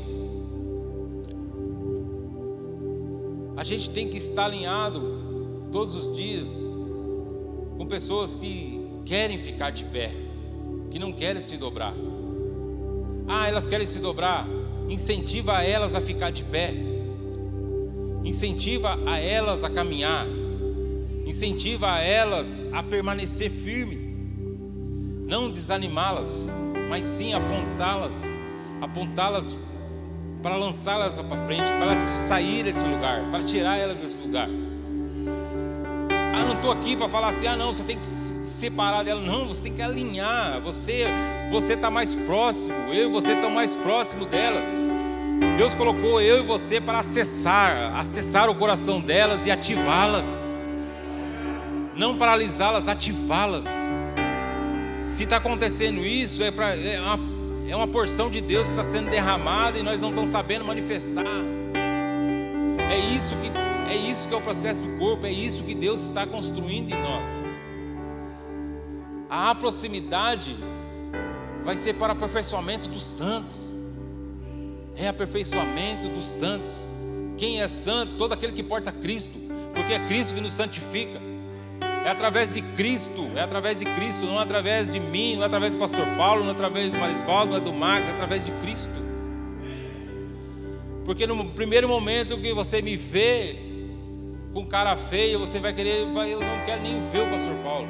[3.57, 6.47] A gente tem que estar alinhado todos os dias
[7.77, 10.09] com pessoas que querem ficar de pé,
[10.89, 11.93] que não querem se dobrar.
[13.27, 14.47] Ah, elas querem se dobrar,
[14.89, 16.73] incentiva elas a ficar de pé.
[18.25, 20.25] Incentiva a elas a caminhar.
[21.23, 24.00] Incentiva a elas a permanecer firme.
[25.31, 26.49] Não desanimá-las,
[26.89, 28.21] mas sim apontá-las,
[28.81, 29.55] apontá-las
[30.43, 34.49] para lançá-las para frente, para sair desse lugar, para tirar elas desse lugar.
[36.35, 39.21] Ah, não estou aqui para falar assim, ah não, você tem que se separar dela.
[39.21, 40.59] Não, você tem que alinhar.
[40.59, 41.05] Você
[41.49, 44.65] você está mais próximo, eu e você estão mais próximo delas.
[45.57, 50.27] Deus colocou eu e você para acessar, acessar o coração delas e ativá-las.
[51.95, 53.80] Não paralisá-las, ativá-las.
[55.11, 58.83] Se está acontecendo isso, é, pra, é uma é uma porção de Deus que está
[58.83, 61.25] sendo derramada e nós não estamos sabendo manifestar.
[62.89, 63.51] É isso que
[63.91, 67.01] é isso que é o processo do corpo, é isso que Deus está construindo em
[67.01, 67.23] nós.
[69.29, 70.57] A proximidade
[71.63, 73.77] vai ser para aperfeiçoamento dos santos.
[74.95, 76.71] É aperfeiçoamento dos santos.
[77.37, 78.17] Quem é santo?
[78.17, 79.37] Todo aquele que porta Cristo,
[79.73, 81.30] porque é Cristo que nos santifica.
[82.03, 85.45] É através de Cristo, é através de Cristo, não é através de mim, não é
[85.45, 88.45] através do pastor Paulo, não é através do Marisvaldo, não é do Marcos, é através
[88.45, 88.89] de Cristo.
[91.05, 93.59] Porque no primeiro momento que você me vê
[94.53, 97.87] com cara feia, você vai querer, vai, eu não quero nem ver o pastor Paulo.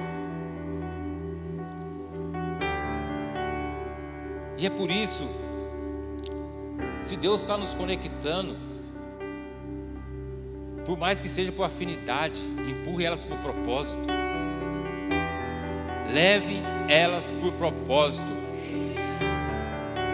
[4.57, 5.27] E é por isso,
[7.01, 8.55] se Deus está nos conectando,
[10.91, 14.05] por mais que seja por afinidade, empurre elas o propósito.
[16.11, 18.27] Leve elas por propósito.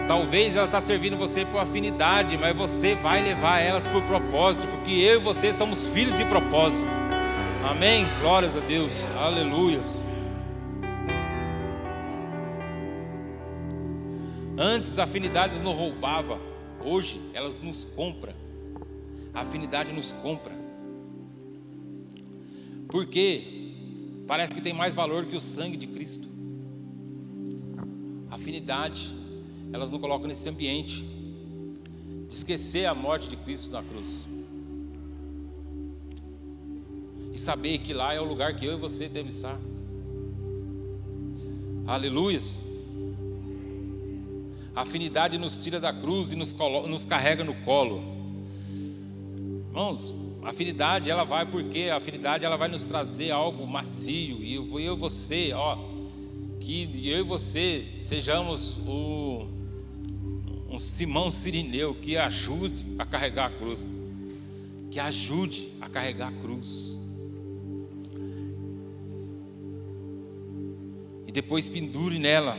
[0.06, 4.92] Talvez ela está servindo você por afinidade, mas você vai levar elas por propósito, porque
[4.92, 6.86] eu e você somos filhos de propósito.
[7.68, 8.06] Amém?
[8.20, 8.92] Glórias a Deus.
[9.18, 9.80] Aleluia.
[14.56, 16.38] Antes a afinidade nos roubava,
[16.84, 18.32] hoje elas nos compram.
[19.34, 20.57] A afinidade nos compra.
[22.88, 23.72] Porque
[24.26, 26.26] parece que tem mais valor que o sangue de Cristo.
[28.30, 29.14] A afinidade,
[29.72, 31.04] elas nos colocam nesse ambiente
[32.26, 34.26] de esquecer a morte de Cristo na cruz.
[37.32, 39.58] E saber que lá é o lugar que eu e você devemos estar.
[41.86, 42.58] Aleluias.
[44.74, 46.54] A afinidade nos tira da cruz e nos,
[46.88, 48.02] nos carrega no colo.
[49.68, 50.14] Irmãos,
[50.48, 54.80] a afinidade ela vai porque a afinidade ela vai nos trazer algo macio e eu,
[54.80, 55.76] eu e você, ó,
[56.58, 59.46] que eu e você sejamos o,
[60.70, 63.90] um Simão Sirineu que ajude a carregar a cruz,
[64.90, 66.96] que ajude a carregar a cruz.
[71.26, 72.56] E depois pendure nela.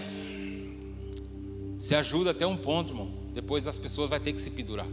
[1.76, 3.12] Se ajuda até um ponto, irmão.
[3.34, 4.86] Depois as pessoas vão ter que se pendurar.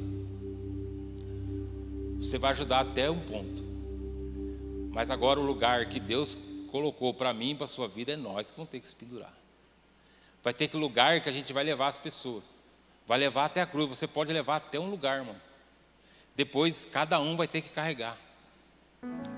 [2.19, 3.65] Você vai ajudar até um ponto.
[4.91, 6.39] Mas agora o lugar que Deus
[6.71, 8.95] colocou para mim e para a sua vida é nós que vamos ter que se
[8.95, 9.33] pendurar.
[10.43, 12.59] Vai ter que lugar que a gente vai levar as pessoas.
[13.07, 13.89] Vai levar até a cruz.
[13.89, 15.43] Você pode levar até um lugar, irmãos.
[16.35, 18.19] Depois cada um vai ter que carregar.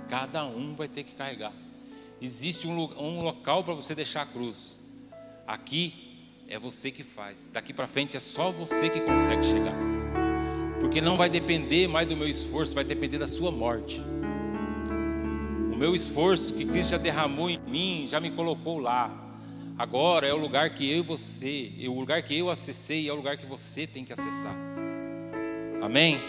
[0.09, 1.53] Cada um vai ter que carregar.
[2.21, 4.81] Existe um, um local para você deixar a cruz.
[5.47, 7.49] Aqui é você que faz.
[7.49, 9.98] Daqui para frente é só você que consegue chegar.
[10.89, 14.01] Porque não vai depender mais do meu esforço, vai depender da sua morte.
[15.71, 19.15] O meu esforço que Cristo já derramou em mim, já me colocou lá.
[19.77, 23.13] Agora é o lugar que eu e você, é o lugar que eu acessei, é
[23.13, 24.57] o lugar que você tem que acessar.
[25.83, 26.23] Amém?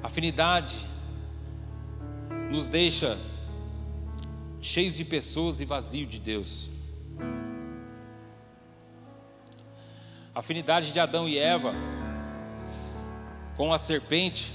[0.00, 0.76] Afinidade
[2.48, 3.18] nos deixa
[4.60, 6.70] cheios de pessoas e vazio de Deus.
[10.38, 11.74] A afinidade de Adão e Eva
[13.56, 14.54] com a serpente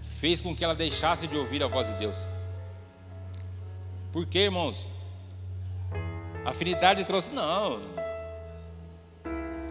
[0.00, 2.28] fez com que ela deixasse de ouvir a voz de Deus.
[4.10, 4.84] Por quê, irmãos?
[6.44, 7.80] A afinidade trouxe, não.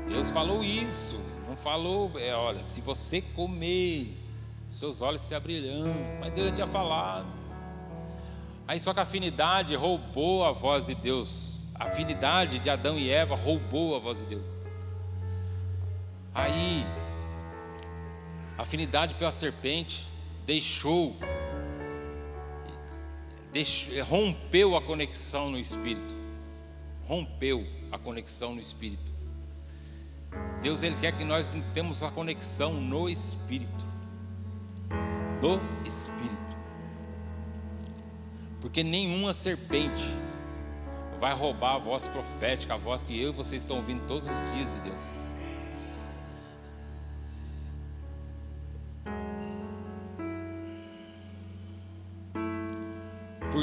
[0.08, 4.18] Deus falou isso, não falou, é, olha, se você comer,
[4.70, 5.94] seus olhos se abrirão.
[6.22, 7.28] Mas Deus já tinha falado.
[8.66, 11.68] Aí só que a afinidade roubou a voz de Deus.
[11.76, 14.65] A afinidade de Adão e Eva roubou a voz de Deus.
[16.36, 16.86] Aí,
[18.58, 20.06] afinidade pela serpente
[20.46, 21.16] deixou,
[23.54, 26.14] deixou, rompeu a conexão no espírito.
[27.08, 29.16] Rompeu a conexão no espírito.
[30.62, 33.86] Deus ele quer que nós temos a conexão no espírito.
[35.42, 36.36] No espírito.
[38.60, 40.04] Porque nenhuma serpente
[41.18, 44.54] vai roubar a voz profética, a voz que eu e vocês estão ouvindo todos os
[44.54, 45.16] dias de Deus.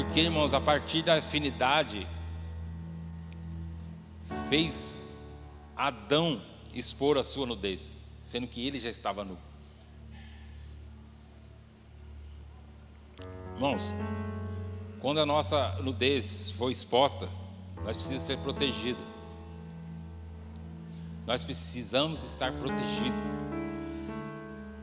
[0.05, 2.07] Porque, irmãos, a partir da afinidade,
[4.49, 4.97] fez
[5.75, 6.41] Adão
[6.73, 9.37] expor a sua nudez, sendo que ele já estava nu.
[13.55, 13.93] Irmãos,
[14.99, 17.27] quando a nossa nudez for exposta,
[17.83, 19.03] nós precisamos ser protegidos.
[21.25, 23.19] Nós precisamos estar protegidos.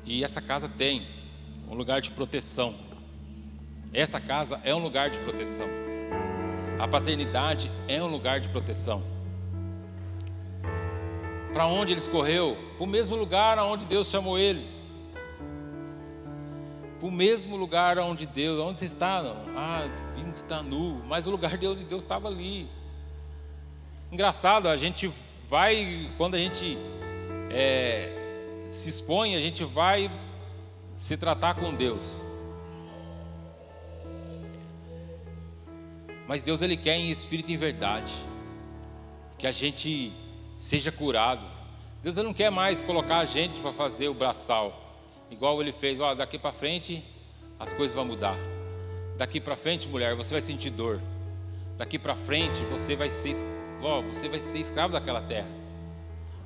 [0.05, 1.07] E essa casa tem
[1.69, 2.75] um lugar de proteção.
[3.93, 5.67] Essa casa é um lugar de proteção.
[6.79, 9.03] A paternidade é um lugar de proteção.
[11.53, 12.57] Para onde ele escorreu?
[12.77, 14.67] Para o mesmo lugar aonde Deus chamou ele.
[17.01, 19.23] Para o mesmo lugar onde Deus, onde você está?
[19.23, 19.37] Não?
[19.57, 22.69] Ah, vimos que está nu, mas o lugar de onde Deus estava ali.
[24.13, 25.11] Engraçado, a gente
[25.49, 26.79] vai, quando a gente
[27.51, 30.09] é, se expõe, a gente vai
[30.97, 32.30] se tratar com Deus.
[36.31, 38.15] Mas Deus ele quer em espírito e em verdade
[39.37, 40.13] que a gente
[40.55, 41.45] seja curado.
[42.05, 44.97] Deus ele não quer mais colocar a gente para fazer o braçal,
[45.29, 45.99] igual ele fez.
[45.99, 47.03] Ó, daqui para frente
[47.59, 48.37] as coisas vão mudar.
[49.19, 51.01] Daqui para frente, mulher, você vai sentir dor.
[51.77, 53.35] Daqui para frente você vai ser,
[53.83, 55.49] ó, você vai ser escravo daquela terra.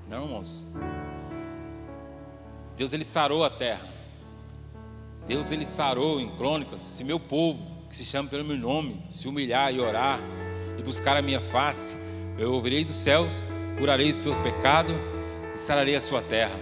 [0.09, 0.65] Não, irmãos.
[2.75, 3.87] Deus ele sarou a terra.
[5.27, 9.29] Deus ele sarou em Crônicas, se meu povo que se chama pelo meu nome, se
[9.29, 10.19] humilhar e orar
[10.77, 11.95] e buscar a minha face,
[12.37, 13.31] eu ouvirei dos céus,
[13.79, 14.93] curarei o seu pecado
[15.55, 16.59] e sararei a sua terra.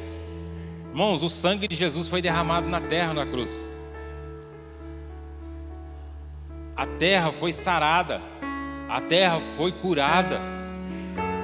[0.90, 3.66] Irmãos, o sangue de Jesus foi derramado na terra na cruz.
[6.76, 8.20] A terra foi sarada,
[8.86, 10.38] a terra foi curada.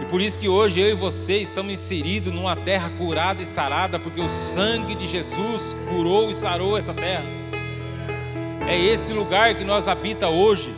[0.02, 3.98] E por isso que hoje eu e você estamos inseridos numa terra curada e sarada,
[3.98, 7.47] porque o sangue de Jesus curou e sarou essa terra.
[8.68, 10.74] É esse lugar que nós habita hoje.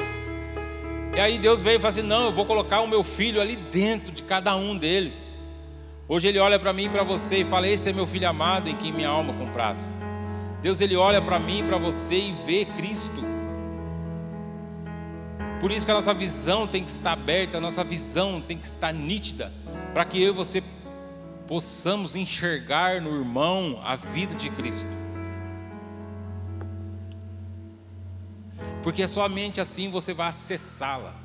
[1.12, 3.56] E aí Deus veio e falou assim: Não, eu vou colocar o meu filho ali
[3.56, 5.34] dentro de cada um deles.
[6.06, 8.70] Hoje ele olha para mim e para você e fala: Esse é meu filho amado
[8.70, 9.92] em quem minha alma compraz.
[10.62, 13.24] Deus ele olha para mim e para você e vê Cristo.
[15.58, 18.66] Por isso que a nossa visão tem que estar aberta, a nossa visão tem que
[18.66, 19.52] estar nítida,
[19.92, 20.62] para que eu e você
[21.48, 24.99] possamos enxergar no irmão a vida de Cristo.
[28.82, 31.20] Porque somente assim você vai acessá-la.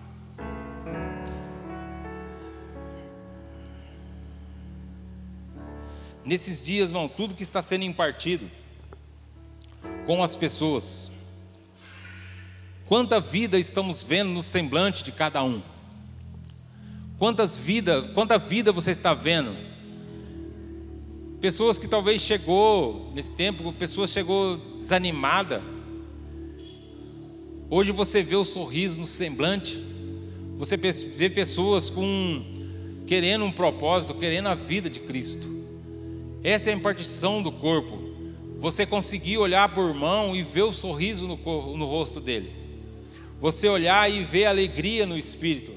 [6.25, 8.49] nesses dias, irmão, tudo que está sendo impartido
[10.07, 11.11] com as pessoas.
[12.87, 15.61] Quanta vida estamos vendo no semblante de cada um?
[17.17, 19.55] Quantas vidas, quanta vida você está vendo?
[21.39, 25.61] Pessoas que talvez chegou nesse tempo, pessoas chegou desanimada.
[27.67, 29.83] Hoje você vê o sorriso no semblante.
[30.55, 32.43] Você vê pessoas com
[33.07, 35.47] querendo um propósito, querendo a vida de Cristo.
[36.43, 37.99] Essa é a impartição do corpo.
[38.57, 41.37] Você conseguir olhar por mão e ver o sorriso no,
[41.75, 42.51] no rosto dele.
[43.41, 45.73] Você olhar e ver alegria no espírito.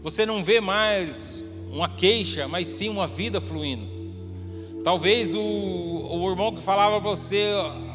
[0.00, 1.42] Você não vê mais
[1.72, 3.84] uma queixa, mas sim uma vida fluindo.
[4.84, 7.48] Talvez o, o irmão que falava para você,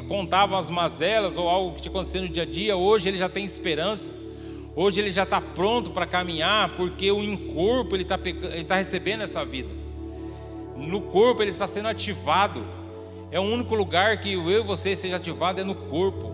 [0.09, 3.29] contava as mazelas ou algo que te aconteceu no dia a dia, hoje ele já
[3.29, 4.09] tem esperança.
[4.75, 8.17] Hoje ele já está pronto para caminhar, porque o corpo ele está
[8.67, 9.79] tá recebendo essa vida
[10.87, 12.65] no corpo ele está sendo ativado.
[13.31, 16.31] É o único lugar que eu e você seja ativado é no corpo.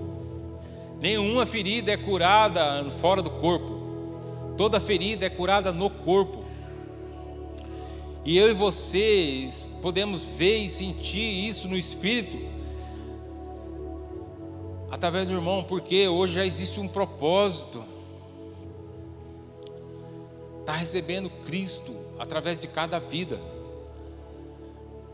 [1.02, 4.54] Nenhuma ferida é curada fora do corpo.
[4.58, 6.46] Toda ferida é curada no corpo.
[8.24, 9.48] E eu e você
[9.82, 12.38] podemos ver e sentir isso no espírito
[14.90, 17.84] através do irmão, porque hoje já existe um propósito.
[20.62, 23.40] Está recebendo Cristo através de cada vida.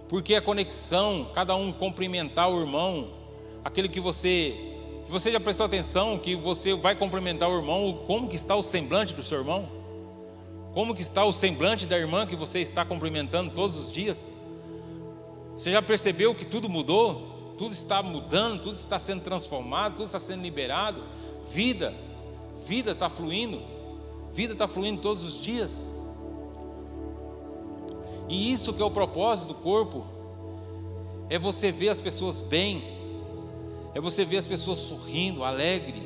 [0.07, 3.09] Porque a conexão, cada um cumprimentar o irmão,
[3.63, 4.55] aquele que você,
[5.07, 9.13] você já prestou atenção, que você vai cumprimentar o irmão, como que está o semblante
[9.13, 9.69] do seu irmão?
[10.74, 14.32] Como que está o semblante da irmã que você está cumprimentando todos os dias?
[15.55, 17.30] Você já percebeu que tudo mudou?
[17.62, 20.99] Tudo está mudando, tudo está sendo transformado, tudo está sendo liberado.
[21.53, 21.93] Vida,
[22.68, 23.62] vida está fluindo,
[24.32, 25.86] vida está fluindo todos os dias.
[28.28, 30.03] E isso que é o propósito do corpo,
[31.30, 32.84] é você ver as pessoas bem,
[33.93, 36.01] é você ver as pessoas sorrindo, alegre,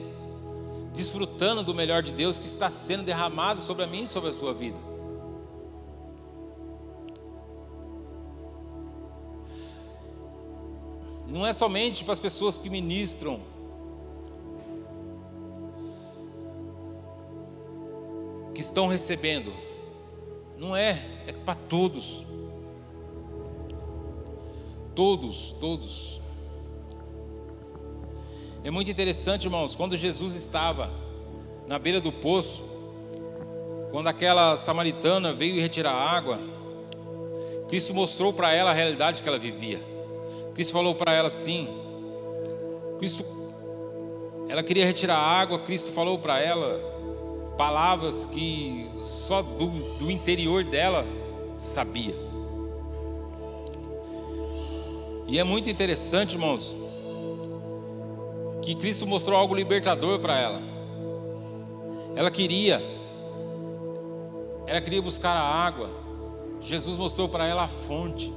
[0.94, 4.34] desfrutando do melhor de Deus que está sendo derramado sobre a mim e sobre a
[4.34, 4.95] sua vida.
[11.36, 13.42] Não é somente para as pessoas que ministram,
[18.54, 19.52] que estão recebendo,
[20.58, 20.92] não é,
[21.28, 22.26] é para todos.
[24.96, 26.22] Todos, todos.
[28.64, 30.90] É muito interessante, irmãos, quando Jesus estava
[31.68, 32.64] na beira do poço,
[33.92, 36.40] quando aquela samaritana veio retirar água,
[37.68, 39.95] Cristo mostrou para ela a realidade que ela vivia.
[40.56, 41.68] Cristo falou para ela assim:
[42.98, 43.24] Cristo,
[44.48, 46.96] ela queria retirar água, Cristo falou para ela
[47.58, 49.68] palavras que só do,
[50.00, 51.06] do interior dela
[51.58, 52.16] sabia.
[55.28, 56.76] E é muito interessante, irmãos,
[58.62, 60.62] que Cristo mostrou algo libertador para ela.
[62.16, 62.82] Ela queria,
[64.68, 65.90] ela queria buscar a água.
[66.62, 68.32] Jesus mostrou para ela a fonte.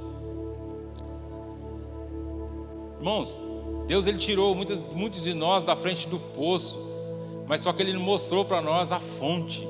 [2.98, 3.40] Irmãos,
[3.86, 6.88] Deus ele tirou muitos, muitos de nós da frente do poço
[7.48, 9.66] mas só que Ele mostrou para nós a fonte.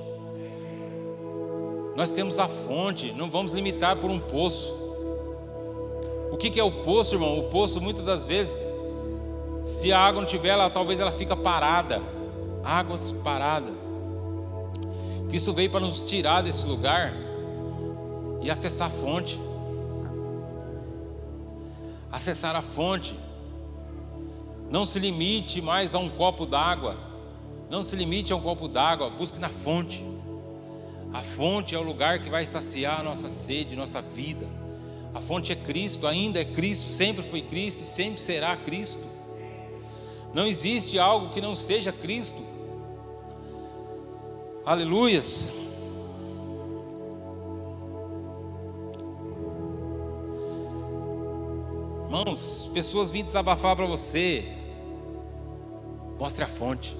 [1.97, 4.74] Nós temos a fonte, não vamos limitar por um poço.
[6.31, 7.39] O que, que é o poço, irmão?
[7.39, 8.61] O poço, muitas das vezes,
[9.62, 12.03] se a água não tiver, ela, talvez ela fica parada.
[12.64, 13.72] Águas paradas.
[15.29, 17.14] Cristo veio para nos tirar desse lugar
[18.43, 19.41] e acessar a fonte.
[22.11, 23.14] Acessar a fonte.
[24.70, 26.96] Não se limite mais a um copo d'água.
[27.70, 30.04] Não se limite a um copo d'água, busque na fonte.
[31.12, 34.46] A fonte é o lugar que vai saciar a nossa sede, nossa vida.
[35.14, 39.06] A fonte é Cristo, ainda é Cristo, sempre foi Cristo e sempre será Cristo.
[40.34, 42.42] Não existe algo que não seja Cristo.
[44.64, 45.57] Aleluias.
[52.09, 54.48] Irmãos, pessoas vêm desabafar para você.
[56.18, 56.96] Mostre a fonte.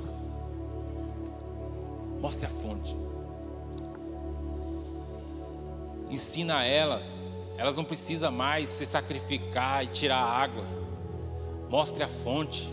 [2.21, 2.95] Mostre a fonte.
[6.11, 7.07] Ensina elas.
[7.57, 10.67] Elas não precisam mais se sacrificar e tirar água.
[11.71, 12.69] Mostre a fonte.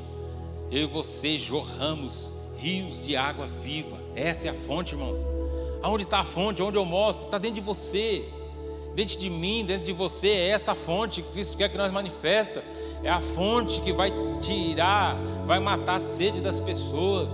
[0.70, 3.98] Eu e você jorramos rios de água viva.
[4.14, 5.26] Essa é a fonte, irmãos.
[5.82, 6.62] Aonde está a fonte?
[6.62, 7.28] Onde eu mostro?
[7.28, 8.28] Está dentro de você.
[8.96, 12.64] Dentro de mim, dentro de você, é essa fonte que Cristo quer que nós manifesta.
[13.04, 17.28] É a fonte que vai tirar, vai matar a sede das pessoas.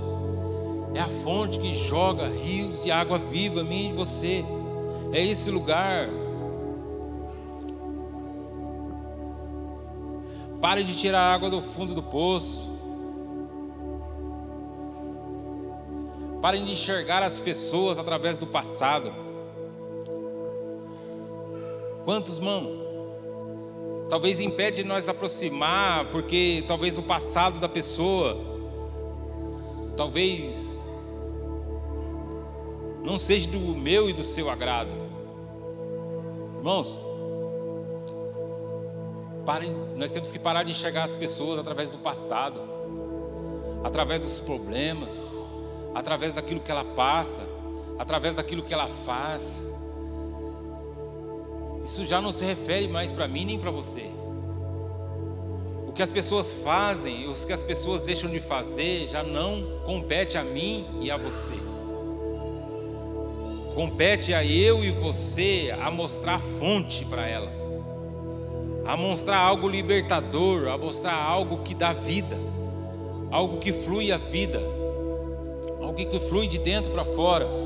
[0.95, 4.43] É a fonte que joga rios de água viva, mim e você.
[5.13, 6.09] É esse lugar.
[10.59, 12.67] Pare de tirar a água do fundo do poço.
[16.41, 19.30] Parem de enxergar as pessoas através do passado.
[22.11, 22.67] Quantos, mão?
[24.09, 28.37] Talvez impede de nós aproximar, porque talvez o passado da pessoa,
[29.95, 30.77] talvez
[33.01, 34.91] não seja do meu e do seu agrado.
[36.57, 36.99] Irmãos,
[39.45, 42.59] parem, nós temos que parar de enxergar as pessoas através do passado,
[43.85, 45.25] através dos problemas,
[45.95, 47.47] através daquilo que ela passa,
[47.97, 49.70] através daquilo que ela faz.
[51.83, 54.11] Isso já não se refere mais para mim nem para você.
[55.87, 60.37] O que as pessoas fazem, o que as pessoas deixam de fazer, já não compete
[60.37, 61.53] a mim e a você.
[63.75, 67.51] Compete a eu e você a mostrar fonte para ela,
[68.85, 72.37] a mostrar algo libertador, a mostrar algo que dá vida,
[73.29, 74.59] algo que flui a vida,
[75.81, 77.60] algo que flui de dentro para fora.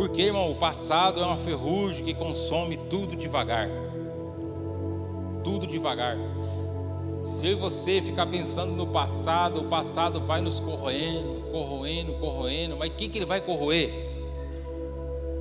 [0.00, 3.68] Porque, irmão, o passado é uma ferrugem que consome tudo devagar.
[5.44, 6.16] Tudo devagar.
[7.22, 12.94] Se você ficar pensando no passado, o passado vai nos corroendo, corroendo, corroendo, mas o
[12.94, 13.92] que, que ele vai corroer?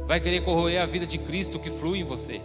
[0.05, 2.41] Vai querer corroer a vida de Cristo que flui em você,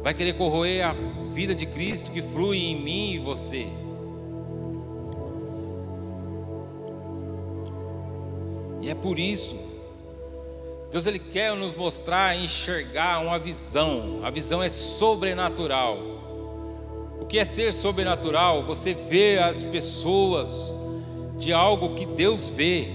[0.00, 0.94] vai querer corroer a
[1.34, 3.66] vida de Cristo que flui em mim e você.
[8.80, 9.63] E é por isso,
[10.94, 14.20] Deus ele quer nos mostrar, enxergar uma visão.
[14.22, 15.98] A visão é sobrenatural.
[17.20, 18.62] O que é ser sobrenatural?
[18.62, 20.72] Você vê as pessoas
[21.36, 22.90] de algo que Deus vê,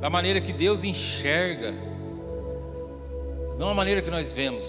[0.00, 1.72] da maneira que Deus enxerga,
[3.56, 4.66] não a maneira que nós vemos.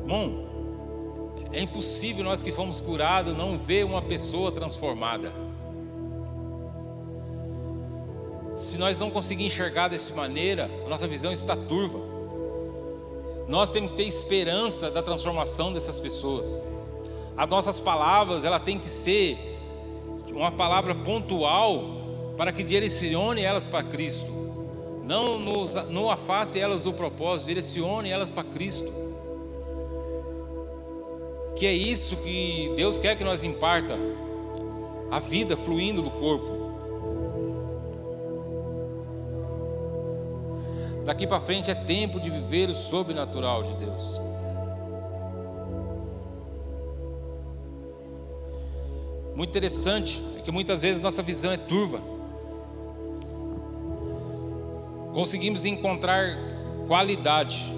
[0.00, 0.48] Irmão,
[1.52, 5.32] é impossível nós que fomos curados não ver uma pessoa transformada.
[8.58, 12.00] Se nós não conseguirmos enxergar dessa maneira, a nossa visão está turva.
[13.46, 16.60] Nós temos que ter esperança da transformação dessas pessoas.
[17.36, 19.38] As nossas palavras, ela tem que ser
[20.32, 21.84] uma palavra pontual
[22.36, 24.26] para que direcione elas para Cristo.
[25.04, 28.92] Não, nos, não afaste elas do propósito, direcione elas para Cristo.
[31.54, 33.96] Que é isso que Deus quer que nós imparta,
[35.12, 36.57] a vida fluindo do corpo.
[41.08, 44.20] Daqui para frente é tempo de viver o sobrenatural de Deus.
[49.34, 51.98] Muito interessante é que muitas vezes nossa visão é turva.
[55.14, 56.36] Conseguimos encontrar
[56.86, 57.72] qualidade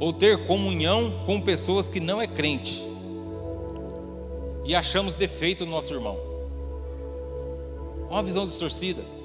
[0.00, 2.84] ou ter comunhão com pessoas que não é crente
[4.64, 6.18] e achamos defeito no nosso irmão.
[8.10, 9.15] Uma visão distorcida.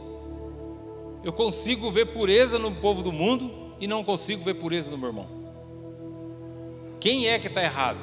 [1.23, 5.09] Eu consigo ver pureza no povo do mundo e não consigo ver pureza no meu
[5.09, 5.27] irmão.
[6.99, 7.99] Quem é que está errado?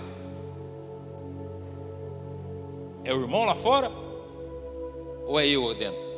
[3.04, 3.90] É o irmão lá fora?
[5.26, 6.08] Ou é eu dentro?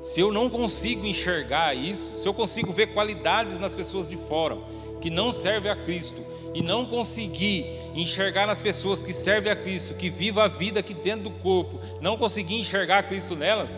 [0.00, 4.56] Se eu não consigo enxergar isso, se eu consigo ver qualidades nas pessoas de fora
[5.00, 6.24] que não servem a Cristo
[6.54, 10.94] e não conseguir enxergar nas pessoas que servem a Cristo, que vivem a vida aqui
[10.94, 13.68] dentro do corpo, não conseguir enxergar Cristo nelas,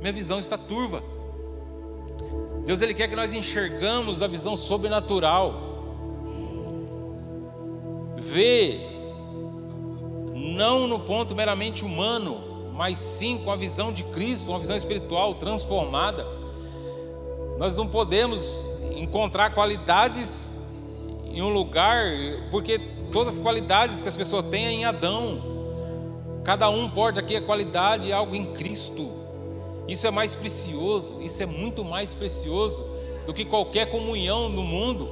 [0.00, 1.02] minha visão está turva.
[2.64, 5.66] Deus ele quer que nós enxergamos a visão sobrenatural.
[8.16, 8.80] vê
[10.34, 15.34] não no ponto meramente humano, mas sim com a visão de Cristo, uma visão espiritual
[15.34, 16.26] transformada.
[17.58, 20.54] Nós não podemos encontrar qualidades
[21.24, 22.04] em um lugar,
[22.50, 22.78] porque
[23.10, 25.42] todas as qualidades que as pessoas têm é em Adão.
[26.44, 29.10] Cada um pode aqui a qualidade, algo em Cristo.
[29.88, 32.84] Isso é mais precioso, isso é muito mais precioso
[33.24, 35.08] do que qualquer comunhão no mundo,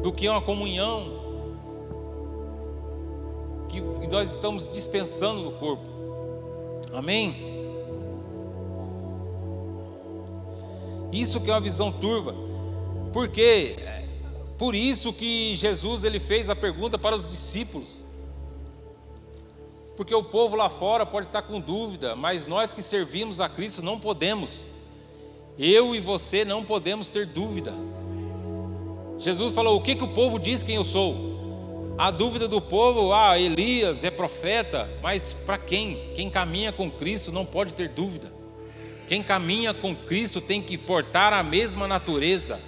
[0.00, 1.18] do que uma comunhão
[3.68, 5.82] que nós estamos dispensando no corpo.
[6.92, 7.34] Amém?
[11.12, 12.34] Isso que é uma visão turva.
[13.12, 13.76] Porque
[14.56, 18.04] por isso que Jesus ele fez a pergunta para os discípulos.
[19.98, 23.82] Porque o povo lá fora pode estar com dúvida, mas nós que servimos a Cristo
[23.82, 24.64] não podemos.
[25.58, 27.74] Eu e você não podemos ter dúvida.
[29.18, 31.96] Jesus falou: O que, que o povo diz quem eu sou?
[31.98, 36.12] A dúvida do povo, ah, Elias é profeta, mas para quem?
[36.14, 38.32] Quem caminha com Cristo não pode ter dúvida.
[39.08, 42.60] Quem caminha com Cristo tem que portar a mesma natureza.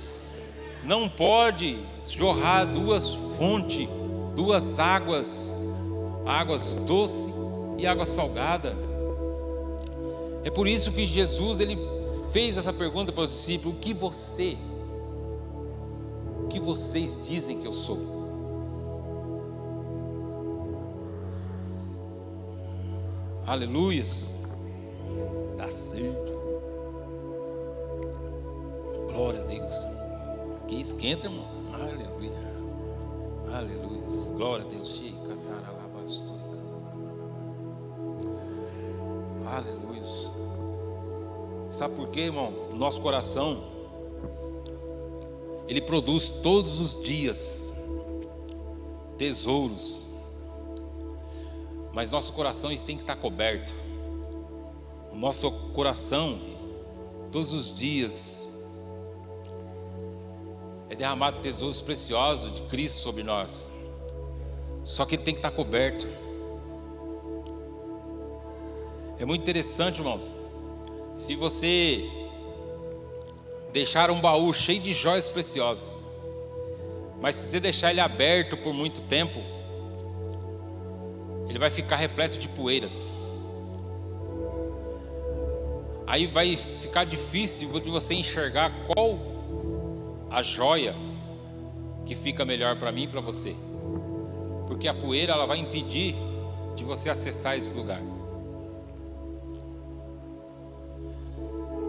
[0.82, 1.78] Não pode
[2.08, 3.88] jorrar duas fontes,
[4.34, 5.56] duas águas,
[6.26, 7.32] águas doce
[7.78, 8.76] e água salgada.
[10.44, 11.78] É por isso que Jesus ele
[12.32, 14.56] fez essa pergunta para os discípulos: o que você,
[16.44, 18.20] o que vocês dizem que eu sou?
[23.46, 24.28] Aleluias.
[25.56, 26.30] Dá certo.
[29.12, 29.86] Glória a Deus.
[30.68, 31.46] Que esquenta, irmão.
[31.74, 32.30] Aleluia.
[33.52, 34.02] Aleluia.
[34.36, 35.02] Glória a Deus.
[39.50, 40.02] Aleluia.
[41.68, 42.70] Sabe por quê, irmão?
[42.74, 43.62] Nosso coração,
[45.68, 47.72] ele produz todos os dias
[49.18, 50.00] tesouros
[51.92, 53.74] mas nosso coração tem que estar coberto.
[55.12, 56.40] O nosso coração,
[57.32, 58.48] todos os dias,
[60.88, 63.68] é derramado tesouros preciosos de Cristo sobre nós.
[64.84, 66.06] Só que ele tem que estar coberto.
[69.20, 70.18] É muito interessante, irmão.
[71.12, 72.10] Se você
[73.70, 75.90] deixar um baú cheio de joias preciosas,
[77.20, 79.38] mas se você deixar ele aberto por muito tempo,
[81.50, 83.06] ele vai ficar repleto de poeiras.
[86.06, 89.18] Aí vai ficar difícil de você enxergar qual
[90.30, 90.94] a joia
[92.06, 93.54] que fica melhor para mim e para você.
[94.66, 96.16] Porque a poeira ela vai impedir
[96.74, 98.00] de você acessar esse lugar.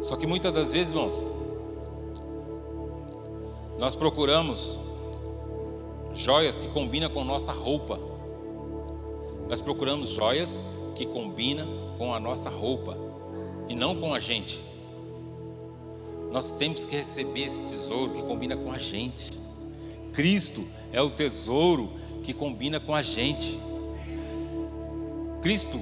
[0.01, 1.23] Só que muitas das vezes, irmãos,
[3.77, 4.77] nós procuramos
[6.13, 7.99] joias que combinam com nossa roupa.
[9.47, 12.97] Nós procuramos joias que combinam com a nossa roupa
[13.69, 14.61] e não com a gente.
[16.31, 19.31] Nós temos que receber esse tesouro que combina com a gente.
[20.13, 21.89] Cristo é o tesouro
[22.23, 23.59] que combina com a gente.
[25.41, 25.79] Cristo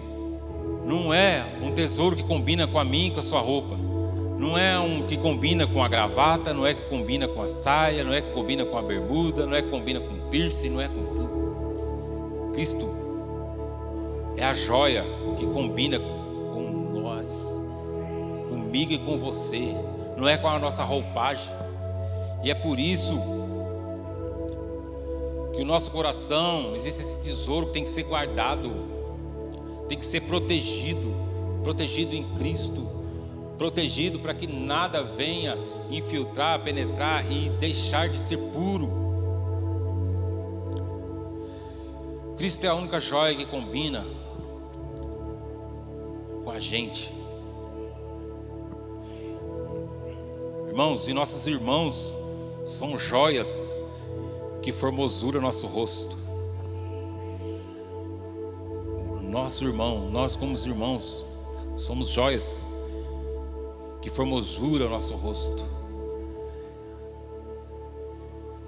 [0.85, 3.88] não é um tesouro que combina com a mim e com a sua roupa.
[4.39, 8.03] Não é um que combina com a gravata, não é que combina com a saia,
[8.03, 10.81] não é que combina com a bermuda, não é que combina com o piercing, não
[10.81, 11.09] é com
[12.53, 12.99] Cristo
[14.35, 15.05] é a joia
[15.37, 17.29] que combina com nós,
[18.49, 19.75] comigo e com você,
[20.17, 21.49] não é com a nossa roupagem.
[22.43, 23.19] E é por isso
[25.53, 28.71] que o nosso coração existe esse tesouro que tem que ser guardado,
[29.89, 31.13] tem que ser protegido,
[31.63, 32.98] protegido em Cristo,
[33.59, 35.57] protegido para que nada venha
[35.91, 38.89] infiltrar, penetrar e deixar de ser puro.
[42.37, 44.05] Cristo é a única joia que combina
[46.45, 47.13] com a gente.
[50.69, 52.17] Irmãos, e nossos irmãos
[52.63, 53.75] são joias
[54.61, 56.17] que formosura nosso rosto.
[59.21, 61.25] Nosso irmão, nós como irmãos,
[61.75, 62.68] somos joias
[64.01, 65.63] que formosura nosso rosto.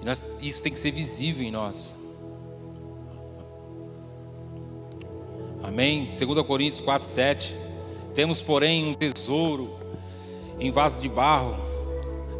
[0.00, 1.94] E nós, isso tem que ser visível em nós.
[5.62, 6.06] Amém?
[6.06, 7.56] 2 Coríntios 4, 7.
[8.14, 9.82] Temos, porém, um tesouro
[10.58, 11.56] em vaso de barro,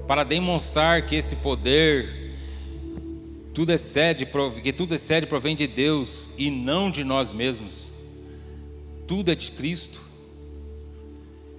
[0.07, 2.35] para demonstrar que esse poder,
[3.55, 4.29] tudo excede,
[4.63, 7.91] que tudo excede provém de Deus e não de nós mesmos.
[9.07, 10.01] Tudo é de Cristo.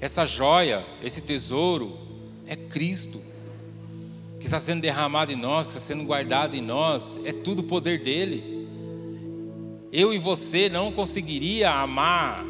[0.04, 1.98] Essa joia, esse tesouro,
[2.46, 3.22] é Cristo,
[4.38, 7.64] que está sendo derramado em nós, que está sendo guardado em nós, é tudo o
[7.64, 8.68] poder dele.
[9.94, 12.44] eu e você não conseguiria amar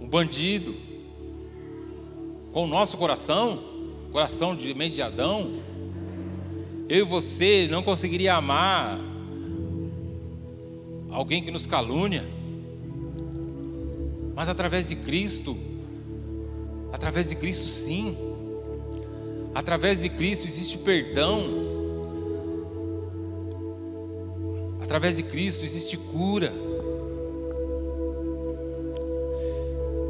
[0.00, 0.76] um bandido
[2.52, 3.58] com o nosso coração,
[4.12, 5.58] coração de mente de Adão.
[6.88, 9.00] Eu e você não conseguiria amar
[11.10, 12.37] alguém que nos calúnia.
[14.38, 15.56] Mas através de Cristo,
[16.92, 18.16] através de Cristo sim.
[19.52, 21.42] Através de Cristo existe perdão.
[24.80, 26.54] Através de Cristo existe cura.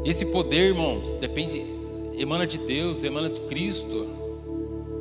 [0.05, 1.65] Esse poder, irmãos, depende,
[2.15, 4.05] emana de Deus, emana de Cristo.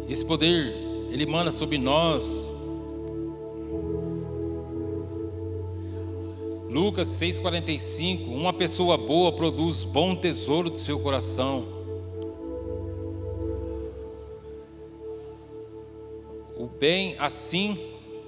[0.09, 0.75] Esse poder,
[1.11, 2.51] ele emana sobre nós.
[6.69, 11.65] Lucas 6,45: Uma pessoa boa produz bom tesouro do seu coração.
[16.59, 17.79] O bem assim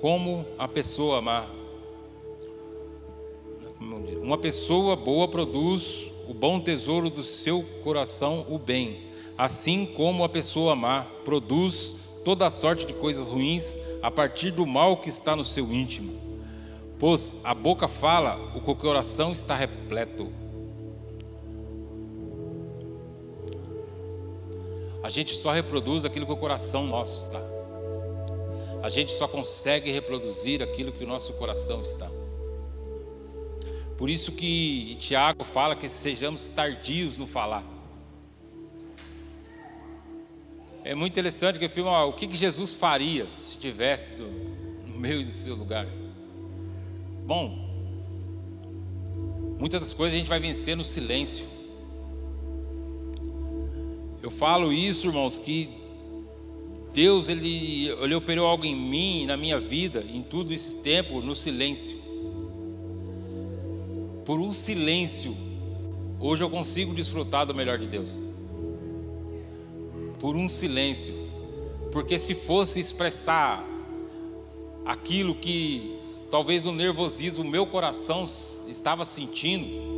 [0.00, 1.50] como a pessoa amar.
[4.22, 9.02] Uma pessoa boa produz o bom tesouro do seu coração, o bem,
[9.36, 14.96] assim como a pessoa má produz toda sorte de coisas ruins a partir do mal
[14.96, 16.29] que está no seu íntimo.
[17.00, 20.30] Pois a boca fala o que o coração está repleto.
[25.02, 27.40] A gente só reproduz aquilo que o coração nosso está.
[28.82, 32.10] A gente só consegue reproduzir aquilo que o nosso coração está.
[33.96, 37.64] Por isso que Tiago fala que sejamos tardios no falar.
[40.84, 45.54] É muito interessante que ó, o que, Jesus faria se estivesse no meio do seu
[45.54, 45.86] lugar.
[47.30, 47.56] Bom,
[49.56, 51.46] muitas das coisas a gente vai vencer no silêncio.
[54.20, 55.68] Eu falo isso, irmãos, que
[56.92, 61.36] Deus ele, ele operou algo em mim, na minha vida, em todo esse tempo, no
[61.36, 61.96] silêncio.
[64.24, 65.32] Por um silêncio,
[66.18, 68.18] hoje eu consigo desfrutar do melhor de Deus.
[70.18, 71.14] Por um silêncio.
[71.92, 73.64] Porque se fosse expressar
[74.84, 75.99] aquilo que
[76.30, 78.24] talvez o nervosismo, meu coração
[78.68, 79.90] estava sentindo,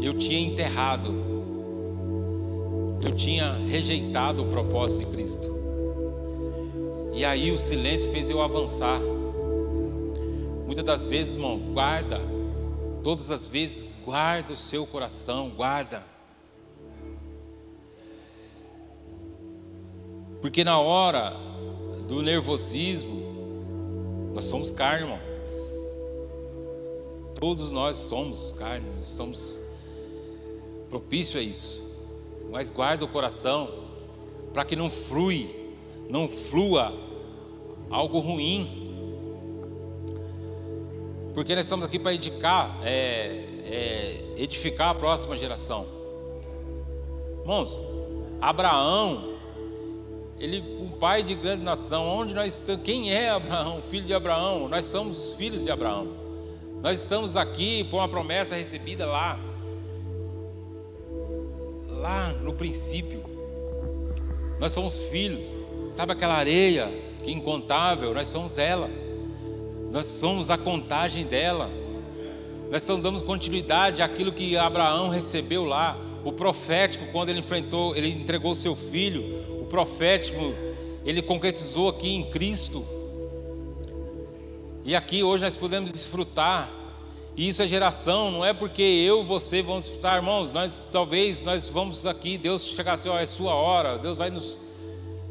[0.00, 1.38] eu tinha enterrado
[3.00, 5.56] eu tinha rejeitado o propósito de Cristo.
[7.14, 9.00] E aí o silêncio fez eu avançar.
[10.66, 12.20] Muitas das vezes, irmão, guarda.
[13.02, 16.04] Todas as vezes, guarda o seu coração, guarda.
[20.40, 21.34] Porque na hora
[22.08, 23.17] do nervosismo,
[24.34, 25.18] nós somos carne, irmão.
[27.38, 29.60] Todos nós somos carne, nós somos
[30.88, 31.88] propício a isso
[32.50, 33.68] mas guarda o coração
[34.52, 35.76] para que não flui,
[36.08, 36.94] não flua
[37.90, 38.86] algo ruim.
[41.34, 45.86] Porque nós estamos aqui para é, é, edificar a próxima geração.
[47.40, 47.80] Irmãos,
[48.40, 49.37] Abraão,
[50.38, 52.82] ele um pai de grande nação, onde nós estamos?
[52.82, 54.68] Quem é Abraão, filho de Abraão?
[54.68, 56.08] Nós somos os filhos de Abraão.
[56.82, 59.38] Nós estamos aqui por uma promessa recebida lá
[61.98, 63.22] lá no princípio.
[64.58, 65.44] Nós somos filhos.
[65.90, 66.88] Sabe aquela areia
[67.22, 68.14] que é incontável?
[68.14, 68.88] Nós somos ela.
[69.90, 71.70] Nós somos a contagem dela.
[72.70, 75.96] Nós estamos dando continuidade àquilo que Abraão recebeu lá.
[76.24, 79.37] O profético, quando ele enfrentou, ele entregou seu filho.
[79.68, 80.54] Profético,
[81.04, 82.84] ele concretizou aqui em Cristo.
[84.84, 86.78] E aqui hoje nós podemos desfrutar
[87.38, 90.50] e isso é geração, não é porque eu, você vamos estar, irmãos.
[90.50, 94.58] Nós talvez nós vamos aqui, Deus chegar assim, ó, é sua hora, Deus vai nos,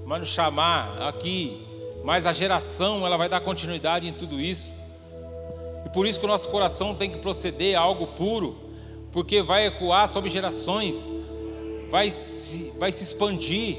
[0.05, 1.61] vai nos chamar aqui.
[2.05, 4.71] Mas a geração, ela vai dar continuidade em tudo isso.
[5.85, 8.55] E por isso que o nosso coração tem que proceder a algo puro,
[9.11, 11.09] porque vai ecoar sobre gerações,
[11.91, 13.77] vai se, vai se expandir.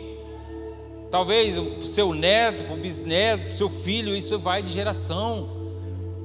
[1.11, 5.57] Talvez o seu neto, o bisneto, o seu filho, isso vai de geração.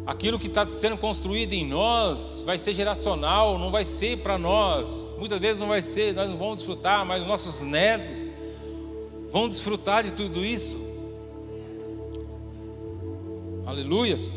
[0.05, 5.07] Aquilo que está sendo construído em nós vai ser geracional, não vai ser para nós.
[5.17, 8.25] Muitas vezes não vai ser, nós não vamos desfrutar, mas os nossos netos
[9.31, 10.75] vão desfrutar de tudo isso.
[13.65, 14.33] Aleluias.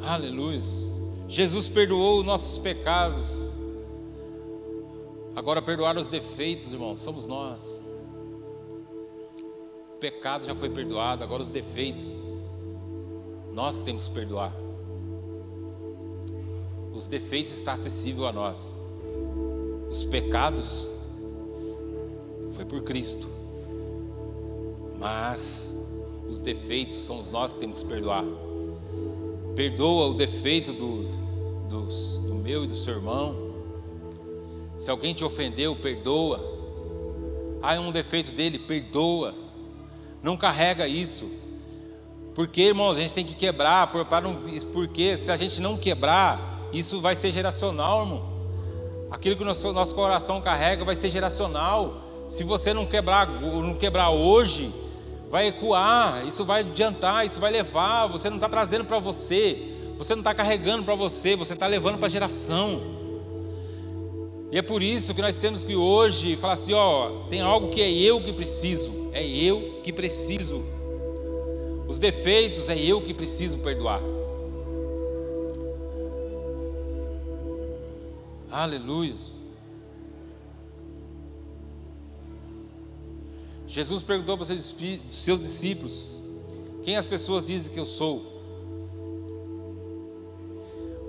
[0.00, 0.88] Aleluias.
[1.28, 3.57] Jesus perdoou os nossos pecados.
[5.38, 7.80] Agora perdoar os defeitos, irmãos, somos nós
[9.98, 12.12] pecado já foi perdoado, agora os defeitos,
[13.52, 14.52] nós que temos que perdoar.
[16.94, 18.76] Os defeitos estão acessíveis a nós.
[19.90, 20.88] Os pecados
[22.52, 23.26] foi por Cristo.
[24.98, 25.74] Mas
[26.28, 28.24] os defeitos, somos nós que temos que perdoar.
[29.54, 31.04] Perdoa o defeito do,
[31.68, 31.86] do,
[32.28, 33.47] do meu e do seu irmão.
[34.78, 36.40] Se alguém te ofendeu, perdoa.
[37.60, 39.34] Ah, é um defeito dele, perdoa.
[40.22, 41.28] Não carrega isso.
[42.32, 43.90] Porque, irmãos, a gente tem que quebrar,
[44.72, 48.22] porque se a gente não quebrar, isso vai ser geracional, irmão.
[49.10, 52.00] Aquilo que o nosso, nosso coração carrega vai ser geracional.
[52.28, 54.72] Se você não quebrar, não quebrar hoje,
[55.28, 58.06] vai ecoar, isso vai adiantar, isso vai levar.
[58.06, 59.58] Você não está trazendo para você,
[59.96, 63.07] você não está carregando para você, você está levando para a geração.
[64.50, 67.82] E é por isso que nós temos que hoje falar assim: ó, tem algo que
[67.82, 70.64] é eu que preciso, é eu que preciso.
[71.86, 74.00] Os defeitos é eu que preciso perdoar.
[78.50, 79.14] Aleluia.
[83.66, 84.74] Jesus perguntou para os
[85.10, 86.20] seus discípulos:
[86.82, 88.38] Quem as pessoas dizem que eu sou?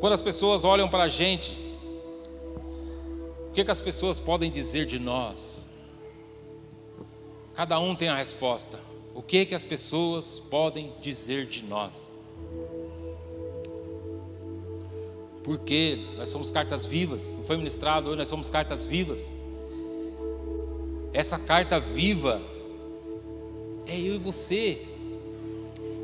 [0.01, 1.68] Quando as pessoas olham para a gente,
[3.49, 5.67] o que, que as pessoas podem dizer de nós?
[7.55, 8.79] Cada um tem a resposta.
[9.15, 12.11] O que, que as pessoas podem dizer de nós?
[15.43, 19.31] Porque nós somos cartas vivas, não foi ministrado hoje, nós somos cartas vivas.
[21.11, 22.39] Essa carta viva
[23.87, 24.85] é eu e você.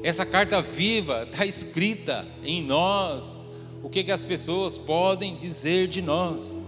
[0.02, 3.40] Essa carta viva está escrita em nós.
[3.84, 6.65] O que, que as pessoas podem dizer de nós?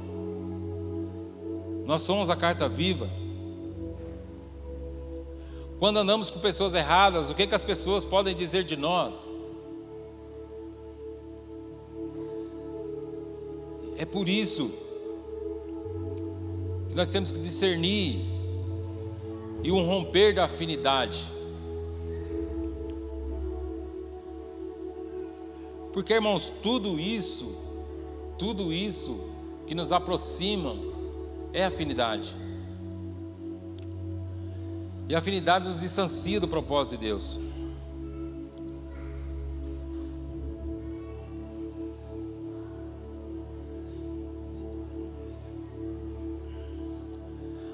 [1.87, 3.09] Nós somos a carta viva.
[5.79, 9.13] Quando andamos com pessoas erradas, o que, que as pessoas podem dizer de nós?
[13.97, 14.69] É por isso
[16.89, 18.19] que nós temos que discernir
[19.63, 21.23] e um romper da afinidade.
[25.93, 27.55] Porque, irmãos, tudo isso,
[28.37, 29.17] tudo isso
[29.65, 30.96] que nos aproxima
[31.53, 32.35] é afinidade.
[35.09, 37.39] E a afinidade nos distancia do propósito de Deus.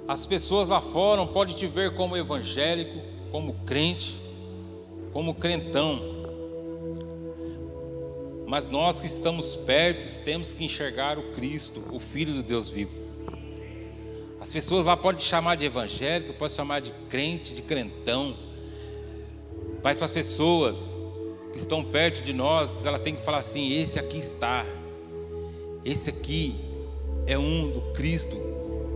[0.08, 3.02] As pessoas lá fora podem te ver como evangélico,
[3.32, 4.22] como crente,
[5.12, 6.00] como crentão.
[8.46, 13.13] Mas nós que estamos perto temos que enxergar o Cristo, o Filho do Deus vivo.
[14.44, 18.36] As pessoas lá podem chamar de evangélico, podem chamar de crente, de crentão.
[19.82, 20.98] Mas para as pessoas
[21.54, 24.66] que estão perto de nós, ela tem que falar assim: esse aqui está.
[25.86, 26.56] Esse aqui
[27.26, 28.36] é um do Cristo,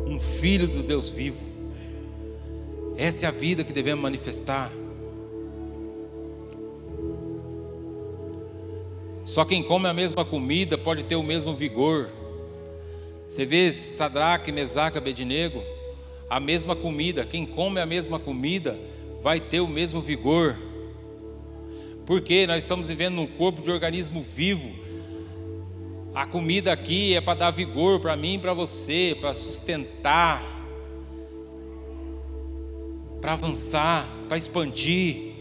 [0.05, 1.39] um filho do Deus vivo.
[2.97, 4.69] Essa é a vida que devemos manifestar.
[9.23, 12.09] Só quem come a mesma comida pode ter o mesmo vigor.
[13.27, 15.61] Você vê Sadraque, Mesaque, Abednego,
[16.29, 18.77] a mesma comida, quem come a mesma comida
[19.21, 20.57] vai ter o mesmo vigor.
[22.05, 24.71] Porque nós estamos vivendo num corpo de organismo vivo.
[26.15, 30.43] A comida aqui é para dar vigor para mim para você, para sustentar,
[33.21, 35.33] para avançar, para expandir.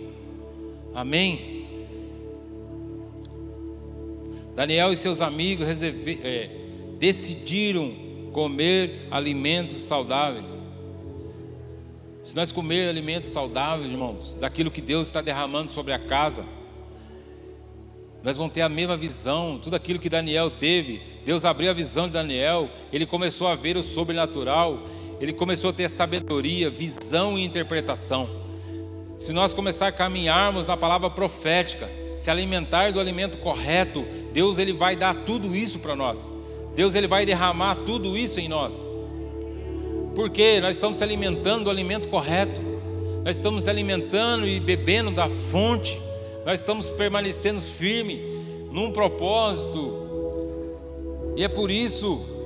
[0.94, 1.66] Amém?
[4.54, 6.65] Daniel e seus amigos reserve, é,
[6.98, 7.92] decidiram
[8.32, 10.46] comer alimentos saudáveis.
[12.22, 16.44] Se nós comer alimentos saudáveis, irmãos, daquilo que Deus está derramando sobre a casa,
[18.22, 21.00] nós vamos ter a mesma visão, tudo aquilo que Daniel teve.
[21.24, 24.80] Deus abriu a visão de Daniel, ele começou a ver o sobrenatural,
[25.20, 28.28] ele começou a ter sabedoria, visão e interpretação.
[29.16, 34.72] Se nós começar a caminharmos na palavra profética, se alimentar do alimento correto, Deus ele
[34.72, 36.32] vai dar tudo isso para nós.
[36.76, 38.84] Deus ele vai derramar tudo isso em nós.
[40.14, 42.60] Porque nós estamos se alimentando do alimento correto.
[43.24, 46.00] Nós estamos se alimentando e bebendo da fonte.
[46.44, 48.22] Nós estamos permanecendo firme
[48.70, 50.04] num propósito.
[51.36, 52.36] E é por isso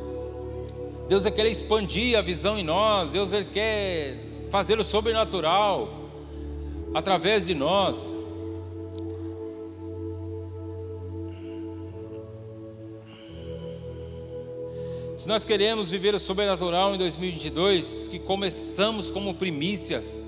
[1.10, 3.10] Deus quer expandir a visão em nós.
[3.10, 4.16] Deus ele quer
[4.48, 5.88] fazer o sobrenatural
[6.94, 8.12] através de nós.
[15.20, 20.18] Se nós queremos viver o sobrenatural em 2022, que começamos como primícias,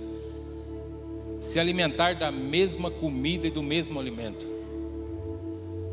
[1.38, 4.46] se alimentar da mesma comida e do mesmo alimento.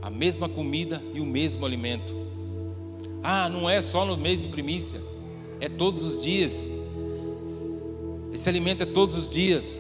[0.02, 2.14] A mesma comida e o mesmo alimento.
[3.24, 5.00] Ah, não é só no mês de primícia,
[5.62, 6.62] é todos os dias.
[8.34, 9.78] Esse alimento é todos os dias.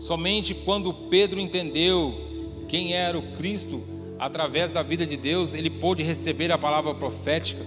[0.00, 2.12] Somente quando Pedro entendeu
[2.68, 7.64] quem era o Cristo, através da vida de Deus, ele pôde receber a palavra profética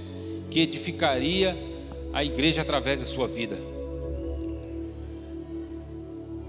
[0.50, 1.58] que edificaria
[2.12, 3.58] a igreja através de sua vida.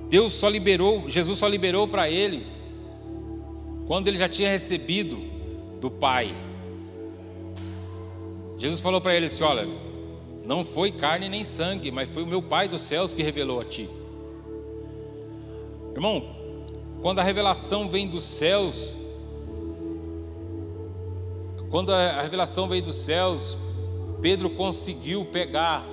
[0.08, 2.44] Deus só liberou, Jesus só liberou para ele
[3.86, 5.18] quando ele já tinha recebido
[5.80, 6.34] do Pai.
[8.58, 9.68] Jesus falou para ele assim: Olha,
[10.44, 13.64] não foi carne nem sangue, mas foi o meu Pai dos céus que revelou a
[13.64, 13.88] ti.
[15.94, 16.24] Irmão,
[17.02, 18.99] quando a revelação vem dos céus,
[21.70, 23.56] quando a revelação veio dos céus,
[24.20, 25.84] Pedro conseguiu pegar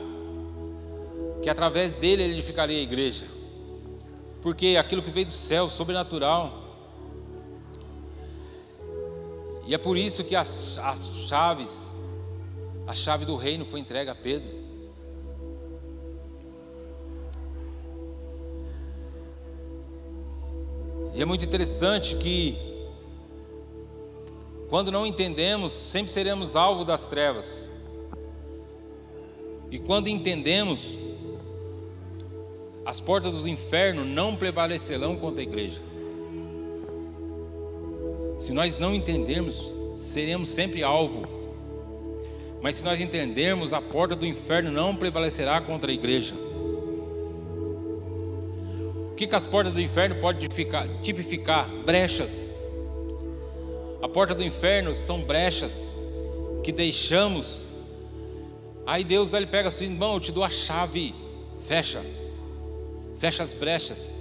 [1.42, 3.28] que através dele ele edificaria a igreja.
[4.42, 6.64] Porque aquilo que veio do céu, sobrenatural.
[9.68, 12.00] E é por isso que as, as chaves,
[12.88, 14.58] a chave do reino foi entregue a Pedro.
[21.14, 22.58] E é muito interessante que,
[24.70, 27.70] quando não entendemos, sempre seremos alvo das trevas.
[29.72, 30.98] E quando entendemos,
[32.86, 35.82] as portas do inferno não prevalecerão contra a igreja.
[38.38, 41.28] Se nós não entendermos, seremos sempre alvo.
[42.62, 46.36] Mas se nós entendermos, a porta do inferno não prevalecerá contra a igreja
[49.18, 50.48] que, que as portas do inferno podem
[51.02, 51.68] tipificar?
[51.84, 52.52] Brechas.
[54.02, 55.94] A porta do inferno são brechas
[56.64, 57.66] que deixamos.
[58.86, 61.16] Aí Deus ele pega assim, irmão, eu te dou a chave,
[61.58, 62.04] fecha,
[63.18, 64.14] fecha as brechas.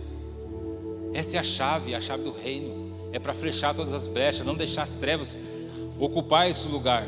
[1.13, 3.11] Essa é a chave, a chave do reino.
[3.13, 5.39] É para fechar todas as brechas, não deixar as trevas
[5.99, 7.07] ocupar esse lugar.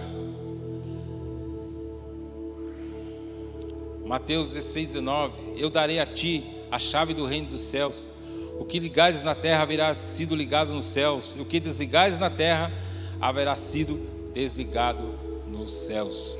[4.05, 8.11] Mateus 16, 19: Eu darei a ti a chave do reino dos céus.
[8.59, 12.28] O que ligares na terra haverá sido ligado nos céus, e o que desligares na
[12.28, 12.72] terra
[13.20, 13.97] haverá sido
[14.35, 15.14] desligado
[15.47, 16.36] nos céus.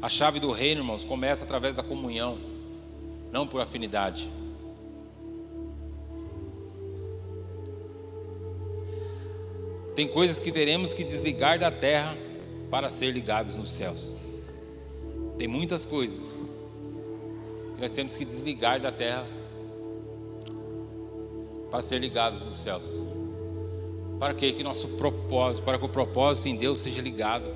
[0.00, 2.36] A chave do reino, irmãos, começa através da comunhão,
[3.30, 4.28] não por afinidade.
[9.94, 12.16] Tem coisas que teremos que desligar da terra
[12.68, 14.14] para ser ligados nos céus.
[15.38, 16.41] Tem muitas coisas
[17.82, 19.26] nós temos que desligar da terra
[21.68, 22.84] para ser ligados nos céus.
[24.20, 27.52] Para que, que nosso propósito, para que o propósito em Deus seja ligado,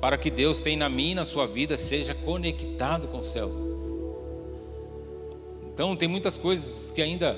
[0.00, 3.56] para que Deus tenha na e na sua vida seja conectado com os céus.
[5.74, 7.36] Então tem muitas coisas que ainda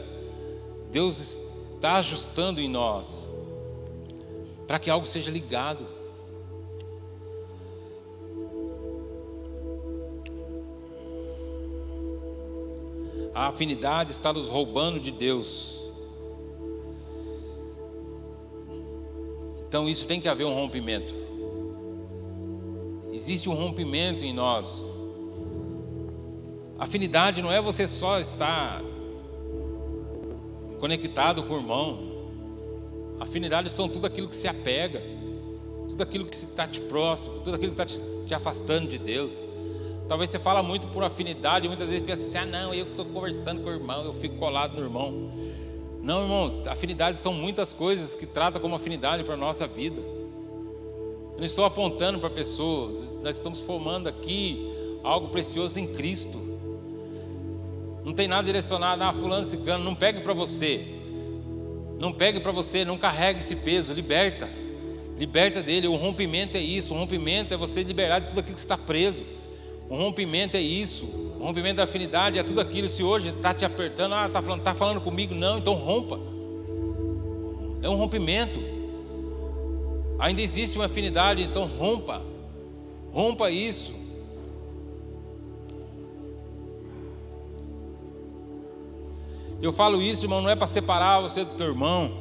[0.92, 1.40] Deus
[1.74, 3.26] está ajustando em nós,
[4.66, 5.86] para que algo seja ligado.
[13.34, 15.80] A afinidade está nos roubando de Deus.
[19.68, 21.14] Então isso tem que haver um rompimento.
[23.12, 24.98] Existe um rompimento em nós.
[26.78, 28.82] Afinidade não é você só estar
[30.80, 32.10] conectado com o irmão.
[33.20, 35.02] Afinidades são tudo aquilo que se apega,
[35.88, 39.34] tudo aquilo que está te próximo, tudo aquilo que está te, te afastando de Deus.
[40.10, 43.62] Talvez você fala muito por afinidade, muitas vezes pensa assim: ah, não, eu estou conversando
[43.62, 45.30] com o irmão, eu fico colado no irmão.
[46.02, 50.00] Não, irmãos, afinidades são muitas coisas que tratam como afinidade para a nossa vida.
[50.00, 54.68] Eu não estou apontando para pessoas, nós estamos formando aqui
[55.04, 56.40] algo precioso em Cristo.
[58.04, 60.88] Não tem nada direcionado, ah, fulano, cicano, não pegue para você.
[62.00, 64.48] Não pegue para você, não carregue esse peso, liberta.
[65.16, 68.60] Liberta dele, o rompimento é isso, o rompimento é você liberar de tudo aquilo que
[68.60, 69.38] está preso.
[69.90, 71.04] Um rompimento é isso.
[71.04, 72.88] O rompimento da afinidade é tudo aquilo.
[72.88, 76.20] Se hoje está te apertando, ah, está falando, tá falando comigo, não, então rompa.
[77.82, 78.60] É um rompimento.
[80.16, 82.22] Ainda existe uma afinidade, então rompa.
[83.12, 83.92] Rompa isso.
[89.60, 92.12] Eu falo isso, irmão, não é para separar você do teu irmão.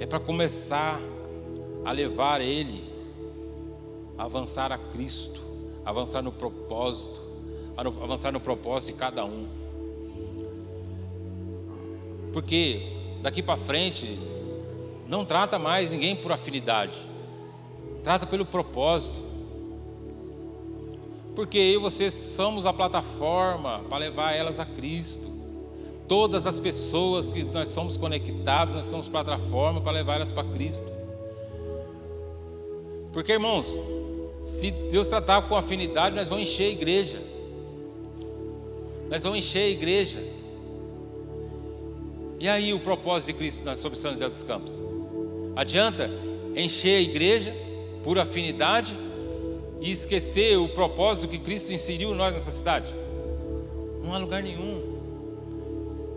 [0.00, 0.98] É para começar
[1.84, 2.95] a levar ele
[4.18, 5.40] avançar a Cristo,
[5.84, 7.20] avançar no propósito,
[7.76, 9.46] avançar no propósito de cada um.
[12.32, 14.18] Porque daqui para frente
[15.08, 16.98] não trata mais ninguém por afinidade,
[18.02, 19.26] trata pelo propósito.
[21.34, 25.36] Porque eu e você somos a plataforma para levar elas a Cristo.
[26.08, 30.86] Todas as pessoas que nós somos conectados, nós somos plataforma para levar elas para Cristo.
[33.12, 33.78] Porque, irmãos,
[34.46, 37.20] Se Deus tratar com afinidade, nós vamos encher a igreja.
[39.10, 40.22] Nós vamos encher a igreja.
[42.38, 44.80] E aí o propósito de Cristo sobre São José dos Campos?
[45.56, 46.08] Adianta
[46.54, 47.52] encher a igreja
[48.04, 48.96] por afinidade
[49.80, 52.94] e esquecer o propósito que Cristo inseriu nós nessa cidade?
[54.00, 54.80] Não há lugar nenhum.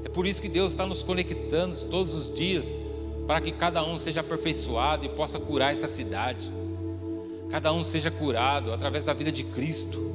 [0.06, 2.78] É por isso que Deus está nos conectando todos os dias,
[3.26, 6.60] para que cada um seja aperfeiçoado e possa curar essa cidade.
[7.50, 10.10] Cada um seja curado através da vida de Cristo.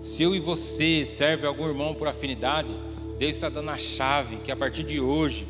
[0.00, 2.74] Se eu e você serve algum irmão por afinidade,
[3.18, 5.46] Deus está dando a chave que a partir de hoje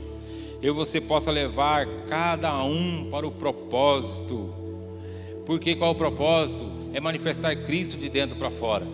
[0.62, 4.54] eu e você possa levar cada um para o propósito.
[5.44, 6.64] Porque qual é o propósito?
[6.92, 8.86] É manifestar Cristo de dentro para fora.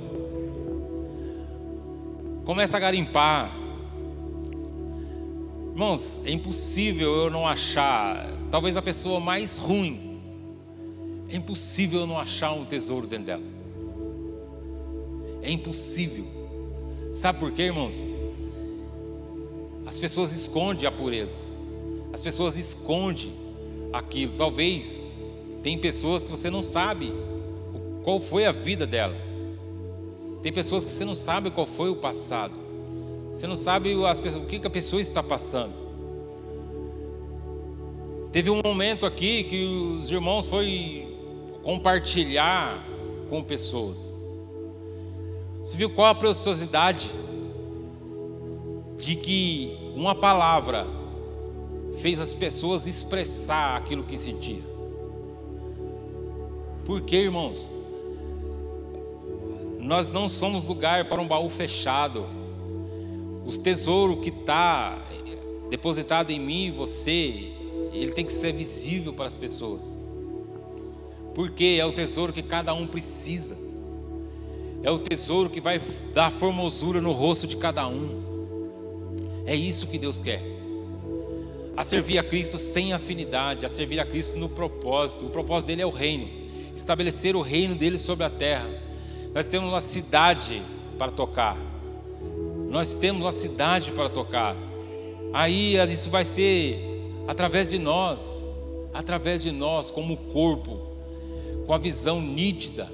[2.45, 3.60] Começa a garimpar.
[5.73, 10.11] Irmãos, é impossível eu não achar, talvez a pessoa mais ruim,
[11.29, 13.43] é impossível eu não achar um tesouro dentro dela.
[15.43, 16.25] É impossível.
[17.13, 18.05] Sabe por quê, irmãos?
[19.87, 21.43] As pessoas escondem a pureza.
[22.13, 23.33] As pessoas escondem
[23.93, 24.33] aquilo.
[24.37, 25.01] Talvez
[25.63, 27.13] tem pessoas que você não sabe
[28.03, 29.17] qual foi a vida dela.
[30.43, 32.55] Tem pessoas que você não sabe qual foi o passado.
[33.33, 35.73] Você não sabe o que a pessoa está passando.
[38.33, 39.65] Teve um momento aqui que
[39.99, 41.17] os irmãos foi
[41.63, 42.87] compartilhar
[43.29, 44.15] com pessoas.
[45.65, 47.11] Você viu qual a preciosidade
[48.99, 50.87] de que uma palavra
[52.01, 54.63] fez as pessoas expressar aquilo que sentia.
[56.85, 57.71] Por quê, irmãos?
[59.79, 62.27] Nós não somos lugar para um baú fechado.
[63.51, 64.97] O tesouro que está
[65.69, 67.51] depositado em mim e você,
[67.93, 69.99] ele tem que ser visível para as pessoas.
[71.35, 73.59] Porque é o tesouro que cada um precisa.
[74.85, 75.81] É o tesouro que vai
[76.15, 78.23] dar formosura no rosto de cada um.
[79.45, 80.41] É isso que Deus quer
[81.77, 85.25] a servir a Cristo sem afinidade, a servir a Cristo no propósito.
[85.25, 86.29] O propósito dele é o reino,
[86.77, 88.69] estabelecer o reino dele sobre a terra.
[89.35, 90.63] Nós temos uma cidade
[90.99, 91.70] para tocar.
[92.71, 94.57] Nós temos uma cidade para tocar.
[95.33, 96.79] Aí isso vai ser
[97.27, 98.39] através de nós,
[98.95, 100.79] através de nós como corpo,
[101.67, 102.89] com a visão nítida,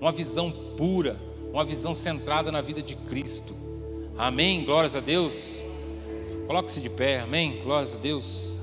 [0.00, 1.16] uma visão pura,
[1.52, 3.54] uma visão centrada na vida de Cristo.
[4.18, 4.64] Amém.
[4.64, 5.64] Glórias a Deus.
[6.48, 7.62] Coloque-se de pé, amém?
[7.62, 8.58] Glórias a Deus.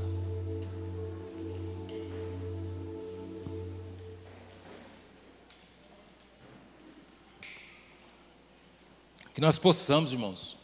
[9.34, 10.57] Que nós possamos, irmãos,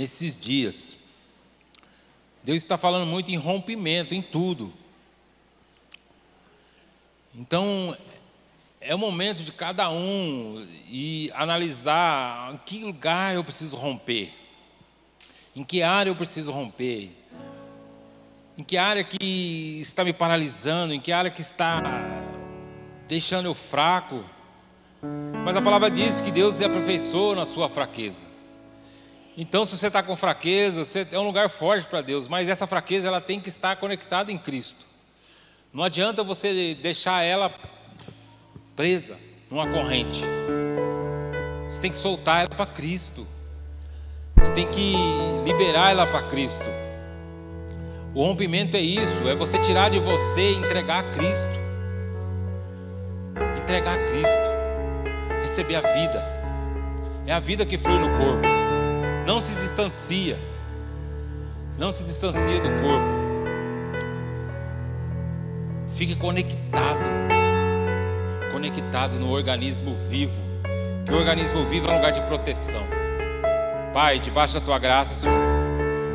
[0.00, 0.96] nesses dias,
[2.42, 4.72] Deus está falando muito em rompimento, em tudo.
[7.34, 7.94] Então,
[8.80, 14.32] é o momento de cada um e analisar em que lugar eu preciso romper.
[15.54, 17.10] Em que área eu preciso romper?
[18.56, 20.94] Em que área que está me paralisando?
[20.94, 21.82] Em que área que está
[23.06, 24.24] deixando eu fraco?
[25.44, 28.29] Mas a palavra diz que Deus é aperfeiçoa na sua fraqueza.
[29.36, 32.66] Então, se você está com fraqueza, você é um lugar forte para Deus, mas essa
[32.66, 34.84] fraqueza ela tem que estar conectada em Cristo.
[35.72, 37.52] Não adianta você deixar ela
[38.74, 39.16] presa
[39.50, 40.22] numa corrente.
[41.68, 43.26] Você tem que soltar ela para Cristo.
[44.36, 44.94] Você tem que
[45.44, 46.68] liberar ela para Cristo.
[48.12, 51.58] O rompimento é isso, é você tirar de você e entregar a Cristo.
[53.62, 55.40] Entregar a Cristo.
[55.42, 56.40] Receber a vida.
[57.26, 58.59] É a vida que flui no corpo.
[59.30, 60.36] Não se distancia.
[61.78, 63.06] Não se distancia do corpo.
[65.86, 66.98] Fique conectado.
[68.50, 70.42] Conectado no organismo vivo.
[71.06, 72.82] Que o organismo vivo é um lugar de proteção.
[73.92, 75.38] Pai, debaixo da tua graça, Senhor,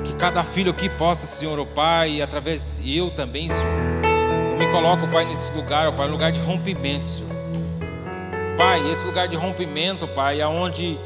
[0.04, 3.64] que cada filho aqui possa, Senhor, o oh Pai, através e eu também, Senhor,
[4.52, 7.32] eu me coloco, Pai, nesse lugar, oh Pai, lugar de rompimento, Senhor.
[8.58, 11.00] Pai, esse lugar de rompimento, Pai, aonde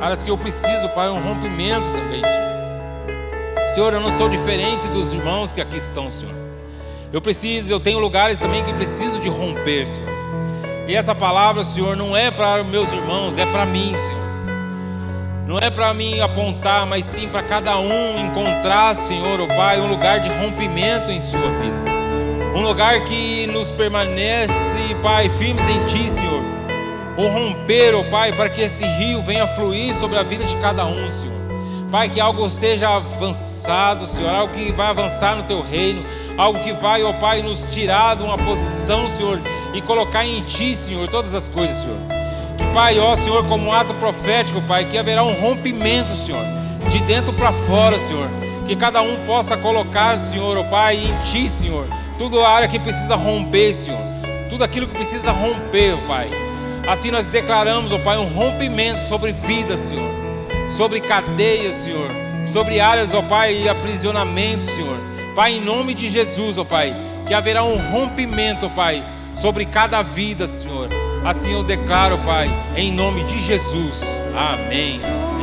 [0.00, 3.68] áreas que eu preciso, Pai, um rompimento também, Senhor.
[3.74, 6.34] Senhor, eu não sou diferente dos irmãos que aqui estão, Senhor.
[7.12, 10.12] Eu preciso, eu tenho lugares também que preciso de romper, Senhor.
[10.86, 14.24] E essa palavra, Senhor, não é para meus irmãos, é para mim, Senhor.
[15.46, 19.80] Não é para mim apontar, mas sim para cada um encontrar, Senhor, o oh Pai,
[19.80, 21.94] um lugar de rompimento em sua vida.
[22.54, 24.54] Um lugar que nos permanece,
[25.02, 26.43] Pai, firmes em Ti, Senhor.
[27.16, 30.84] O romper, oh Pai, para que esse rio venha fluir sobre a vida de cada
[30.84, 31.34] um, Senhor.
[31.94, 36.04] Pai, que algo seja avançado, Senhor, algo que vai avançar no Teu reino,
[36.36, 39.40] algo que vai, ó Pai, nos tirar de uma posição, Senhor,
[39.72, 41.98] e colocar em Ti, Senhor, todas as coisas, Senhor.
[42.58, 46.44] Que, Pai, ó Senhor, como um ato profético, Pai, que haverá um rompimento, Senhor,
[46.90, 48.28] de dentro para fora, Senhor.
[48.66, 51.86] Que cada um possa colocar, Senhor, ó Pai, em Ti, Senhor,
[52.18, 54.00] tudo a área que precisa romper, Senhor.
[54.50, 56.43] Tudo aquilo que precisa romper, ó Pai.
[56.88, 60.10] Assim nós declaramos, ó Pai, um rompimento sobre vidas, Senhor,
[60.76, 62.10] sobre cadeias, Senhor,
[62.52, 64.98] sobre áreas, ó Pai, e aprisionamento, Senhor.
[65.34, 66.94] Pai, em nome de Jesus, ó Pai,
[67.26, 69.02] que haverá um rompimento, ó Pai,
[69.34, 70.88] sobre cada vida, Senhor.
[71.24, 74.22] Assim eu declaro, Pai, em nome de Jesus.
[74.36, 75.00] Amém.
[75.02, 75.33] Amém.